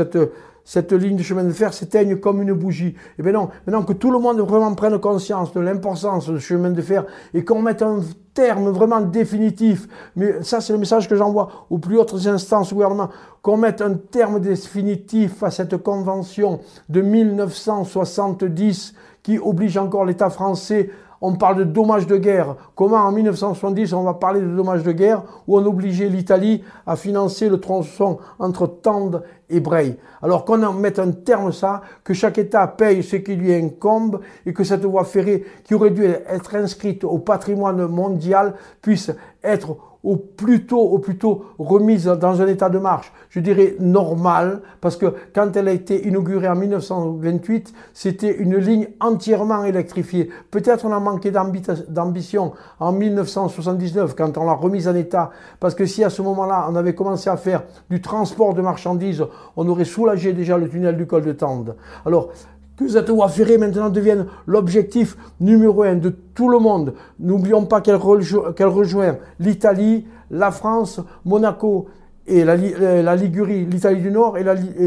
cette, 0.63 0.91
ligne 0.93 1.17
de 1.17 1.23
chemin 1.23 1.43
de 1.43 1.51
fer 1.51 1.73
s'éteigne 1.73 2.17
comme 2.17 2.41
une 2.41 2.53
bougie. 2.53 2.95
Et 3.19 3.23
bien 3.23 3.33
non, 3.33 3.49
maintenant 3.65 3.83
que 3.83 3.93
tout 3.93 4.11
le 4.11 4.19
monde 4.19 4.39
vraiment 4.39 4.73
prenne 4.75 4.97
conscience 4.99 5.53
de 5.53 5.59
l'importance 5.59 6.25
ce 6.25 6.39
chemin 6.39 6.71
de 6.71 6.81
fer 6.81 7.05
et 7.33 7.43
qu'on 7.43 7.61
mette 7.61 7.81
un 7.81 7.99
terme 8.33 8.69
vraiment 8.69 9.01
définitif, 9.01 9.87
mais 10.15 10.41
ça 10.41 10.61
c'est 10.61 10.71
le 10.71 10.79
message 10.79 11.09
que 11.09 11.15
j'envoie 11.15 11.65
aux 11.69 11.79
plus 11.79 11.97
hautes 11.97 12.25
instances 12.27 12.73
gouvernement, 12.73 13.09
qu'on 13.41 13.57
mette 13.57 13.81
un 13.81 13.95
terme 13.95 14.39
définitif 14.39 15.43
à 15.43 15.51
cette 15.51 15.75
convention 15.77 16.59
de 16.87 17.01
1970 17.01 18.93
qui 19.21 19.37
oblige 19.37 19.77
encore 19.77 20.05
l'État 20.05 20.29
français 20.29 20.89
on 21.21 21.35
parle 21.35 21.57
de 21.57 21.63
dommages 21.63 22.07
de 22.07 22.17
guerre. 22.17 22.55
Comment 22.75 22.97
en 22.97 23.11
1970 23.11 23.93
on 23.93 24.03
va 24.03 24.15
parler 24.15 24.41
de 24.41 24.47
dommages 24.47 24.83
de 24.83 24.91
guerre 24.91 25.23
où 25.47 25.57
on 25.57 25.65
obligeait 25.65 26.09
l'Italie 26.09 26.63
à 26.85 26.95
financer 26.95 27.47
le 27.47 27.59
tronçon 27.59 28.17
entre 28.39 28.67
Tende 28.67 29.23
et 29.49 29.59
Bray? 29.59 29.97
Alors 30.21 30.45
qu'on 30.45 30.63
en 30.63 30.73
mette 30.73 30.99
un 30.99 31.11
terme 31.11 31.47
à 31.47 31.51
ça, 31.51 31.81
que 32.03 32.13
chaque 32.13 32.39
État 32.39 32.67
paye 32.67 33.03
ce 33.03 33.15
qui 33.17 33.35
lui 33.35 33.53
incombe 33.53 34.21
et 34.45 34.53
que 34.53 34.63
cette 34.63 34.85
voie 34.85 35.05
ferrée 35.05 35.45
qui 35.63 35.75
aurait 35.75 35.91
dû 35.91 36.03
être 36.05 36.55
inscrite 36.55 37.03
au 37.03 37.19
patrimoine 37.19 37.85
mondial 37.85 38.55
puisse 38.81 39.11
être 39.43 39.77
au 40.03 40.15
plus 40.15 40.65
tôt, 40.65 40.81
au 40.81 40.99
plus 40.99 41.17
tôt 41.17 41.45
remise 41.59 42.05
dans 42.05 42.41
un 42.41 42.47
état 42.47 42.69
de 42.69 42.79
marche, 42.79 43.13
je 43.29 43.39
dirais 43.39 43.75
normal, 43.79 44.61
parce 44.81 44.97
que 44.97 45.13
quand 45.33 45.55
elle 45.55 45.67
a 45.67 45.71
été 45.71 46.07
inaugurée 46.07 46.47
en 46.47 46.55
1928, 46.55 47.73
c'était 47.93 48.35
une 48.35 48.57
ligne 48.57 48.87
entièrement 48.99 49.63
électrifiée. 49.63 50.29
Peut-être 50.49 50.85
on 50.85 50.91
a 50.91 50.99
manqué 50.99 51.31
d'ambition 51.31 52.53
en 52.79 52.91
1979 52.91 54.15
quand 54.15 54.37
on 54.37 54.45
l'a 54.45 54.53
remise 54.53 54.87
en 54.87 54.95
état, 54.95 55.29
parce 55.59 55.75
que 55.75 55.85
si 55.85 56.03
à 56.03 56.09
ce 56.09 56.21
moment-là 56.21 56.67
on 56.69 56.75
avait 56.75 56.95
commencé 56.95 57.29
à 57.29 57.37
faire 57.37 57.63
du 57.89 58.01
transport 58.01 58.53
de 58.53 58.61
marchandises, 58.61 59.23
on 59.55 59.67
aurait 59.67 59.85
soulagé 59.85 60.33
déjà 60.33 60.57
le 60.57 60.67
tunnel 60.67 60.97
du 60.97 61.05
col 61.05 61.23
de 61.23 61.31
Tende. 61.31 61.75
Alors 62.05 62.29
cette 62.89 63.09
voie 63.09 63.29
ferrée 63.29 63.57
maintenant 63.57 63.89
devienne 63.89 64.25
l'objectif 64.47 65.17
numéro 65.39 65.83
un 65.83 65.95
de 65.95 66.09
tout 66.09 66.49
le 66.49 66.59
monde. 66.59 66.93
N'oublions 67.19 67.65
pas 67.65 67.81
qu'elle 67.81 67.95
rejoint 67.95 69.17
l'Italie, 69.39 70.05
la 70.29 70.51
France, 70.51 71.01
Monaco 71.25 71.87
et 72.27 72.43
la 72.43 73.15
Ligurie, 73.15 73.65
l'Italie 73.65 74.01
du 74.01 74.11
Nord 74.11 74.37
et 74.37 74.43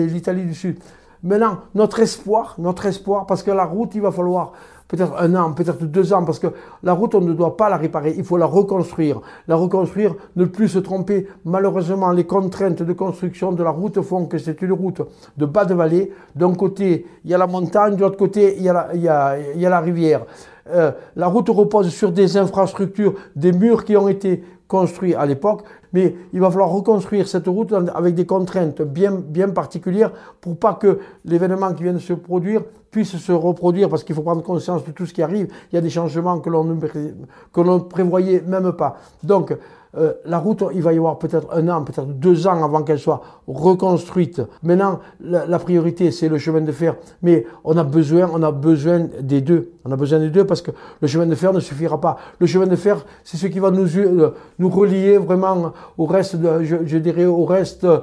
l'Italie 0.07 0.45
du 0.45 0.55
Sud. 0.55 0.77
Maintenant, 1.25 1.57
notre 1.75 2.01
espoir, 2.01 2.55
notre 2.59 2.85
espoir, 2.85 3.25
parce 3.27 3.43
que 3.43 3.51
la 3.51 3.65
route, 3.65 3.95
il 3.95 4.03
va 4.03 4.13
falloir 4.13 4.53
peut-être 4.89 5.15
un 5.19 5.35
an, 5.35 5.53
peut-être 5.53 5.87
deux 5.87 6.13
ans, 6.13 6.23
parce 6.23 6.39
que 6.39 6.49
la 6.83 6.93
route, 6.93 7.15
on 7.15 7.23
ne 7.23 7.33
doit 7.33 7.57
pas 7.57 7.71
la 7.71 7.79
réparer, 7.79 8.15
il 8.15 8.25
faut 8.25 8.37
la 8.37 8.45
reconstruire. 8.45 9.23
La 9.49 9.57
reconstruire, 9.57 10.15
ne 10.37 10.45
plus 10.45 10.69
se 10.69 10.79
tromper. 10.79 11.27
Malheureusement, 11.47 12.11
les 12.11 12.25
contraintes 12.25 12.83
de 12.83 12.93
construction 12.93 13.53
de 13.53 13.63
la 13.63 13.71
route 13.71 14.03
font 14.03 14.27
que 14.27 14.37
c'est 14.37 14.61
une 14.61 14.73
route 14.73 15.01
de 15.39 15.47
bas 15.47 15.65
de 15.65 15.73
vallée. 15.73 16.13
D'un 16.37 16.53
côté, 16.53 17.07
il 17.25 17.31
y 17.31 17.35
a 17.35 17.39
la 17.39 17.47
montagne, 17.47 17.97
de 17.97 18.03
l'autre 18.03 18.19
côté, 18.19 18.57
il 18.59 18.63
y 18.63 18.69
a 18.69 19.71
la, 19.71 19.81
rivière. 19.81 20.27
Euh, 20.71 20.93
la 21.17 21.27
route 21.27 21.49
repose 21.49 21.89
sur 21.89 22.13
des 22.13 22.37
infrastructures, 22.37 23.15
des 23.35 23.53
murs 23.53 23.87
qui 23.87 23.97
ont 23.97 24.09
été 24.09 24.45
construits 24.69 25.15
à 25.15 25.25
l'époque, 25.25 25.63
mais 25.95 26.15
il 26.33 26.41
va 26.41 26.51
falloir 26.51 26.71
reconstruire 26.71 27.27
cette 27.29 27.47
route 27.47 27.73
avec 27.95 28.15
des 28.15 28.27
contraintes 28.27 28.83
bien, 28.83 29.49
particulières 29.49 30.11
pour 30.41 30.59
pas 30.59 30.75
que 30.75 30.99
l'événement 31.25 31.73
qui 31.73 31.85
vient 31.85 31.93
de 31.93 31.99
se 31.99 32.13
produire 32.13 32.63
puisse 32.91 33.17
se 33.17 33.33
reproduire, 33.33 33.89
parce 33.89 34.05
qu'il 34.05 34.15
faut 34.15 34.23
prendre 34.23 34.43
conscience 34.43 34.85
de 34.85 34.91
tout 34.91 35.07
ce 35.07 35.15
qui 35.15 35.23
arrive. 35.23 35.49
Il 35.73 35.77
y 35.77 35.79
a 35.79 35.81
des 35.81 35.91
changements 35.91 36.39
que 36.41 36.51
l'on 36.51 36.65
ne 36.65 37.79
prévoyait 37.79 38.43
même 38.47 38.73
pas. 38.73 38.97
Donc, 39.23 39.57
euh, 39.97 40.15
la 40.25 40.39
route, 40.39 40.65
il 40.75 40.83
va 40.83 40.93
y 40.93 40.97
avoir 40.97 41.19
peut-être 41.19 41.47
un 41.53 41.69
an, 41.69 41.83
peut-être 41.83 42.07
deux 42.07 42.47
ans 42.47 42.65
avant 42.65 42.83
qu'elle 42.83 42.99
soit 42.99 43.23
reconstruite. 43.47 44.43
Maintenant, 44.63 45.01
la, 45.21 45.59
priorité, 45.59 46.11
c'est 46.11 46.29
le 46.29 46.39
chemin 46.39 46.61
de 46.61 46.73
fer. 46.73 46.97
Mais 47.23 47.47
on 47.63 47.77
a 47.77 47.85
besoin, 47.85 48.29
on 48.33 48.43
a 48.43 48.51
besoin 48.51 49.07
des 49.21 49.41
deux. 49.41 49.73
On 49.85 49.93
a 49.93 49.97
besoin 49.97 50.19
des 50.19 50.31
deux 50.31 50.45
parce 50.45 50.63
que 50.63 50.73
le 51.01 51.07
chemin 51.07 51.27
de 51.27 51.35
fer 51.35 51.53
ne 51.53 51.61
suffira 51.61 52.01
pas. 52.01 52.17
Le 52.41 52.47
chemin 52.47 52.67
de 52.67 52.77
fer, 52.77 53.05
c'est 53.23 53.37
ce 53.37 53.47
qui 53.47 53.61
va 53.61 53.71
nous, 53.71 53.97
euh, 53.99 54.35
relier 54.61 55.19
vraiment 55.19 55.73
au 55.97 56.07
reste, 56.07 56.37
je, 56.63 56.99
dirais, 56.99 57.27
au 57.27 57.45
reste, 57.45 57.85
euh, 57.85 58.01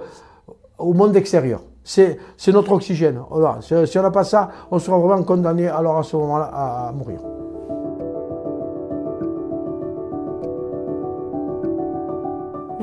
au 0.77 0.93
monde 0.93 1.15
extérieur. 1.15 1.62
C'est 1.84 2.17
notre 2.54 2.71
oxygène. 2.71 3.19
Voilà. 3.30 3.60
Si, 3.62 3.97
on 3.97 4.01
n'a 4.01 4.12
pas 4.12 4.23
ça, 4.23 4.49
on 4.69 4.80
sera 4.80 4.97
vraiment 4.97 5.23
condamné 5.23 5.67
alors 5.67 5.97
à 5.97 6.04
ce 6.04 6.15
moment-là 6.15 6.49
à 6.54 6.91
mourir. 6.93 7.19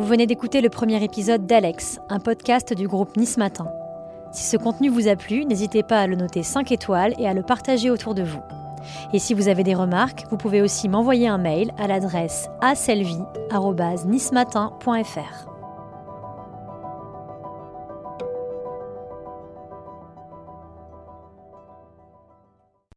Venez 0.08 0.26
d'écouter 0.26 0.60
le 0.62 0.70
premier 0.70 1.04
épisode 1.04 1.46
d'Alex, 1.46 2.00
un 2.08 2.18
podcast 2.18 2.72
du 2.72 2.88
groupe 2.88 3.14
Nice 3.18 3.36
Matin. 3.36 3.70
Si 4.32 4.44
ce 4.44 4.56
contenu 4.56 4.88
vous 4.88 5.06
a 5.06 5.16
plu, 5.16 5.44
n'hésitez 5.44 5.82
pas 5.82 6.00
à 6.00 6.06
le 6.06 6.16
noter 6.16 6.42
5 6.42 6.72
étoiles 6.72 7.12
et 7.18 7.28
à 7.28 7.34
le 7.34 7.42
partager 7.42 7.90
autour 7.90 8.14
de 8.14 8.22
vous. 8.22 8.40
Et 9.12 9.18
si 9.18 9.34
vous 9.34 9.48
avez 9.48 9.64
des 9.64 9.74
remarques, 9.74 10.24
vous 10.30 10.38
pouvez 10.38 10.62
aussi 10.62 10.88
m'envoyer 10.88 11.28
un 11.28 11.36
mail 11.36 11.72
à 11.76 11.88
l'adresse 11.88 12.48
aselvi.nismatin.fr. 12.62 15.47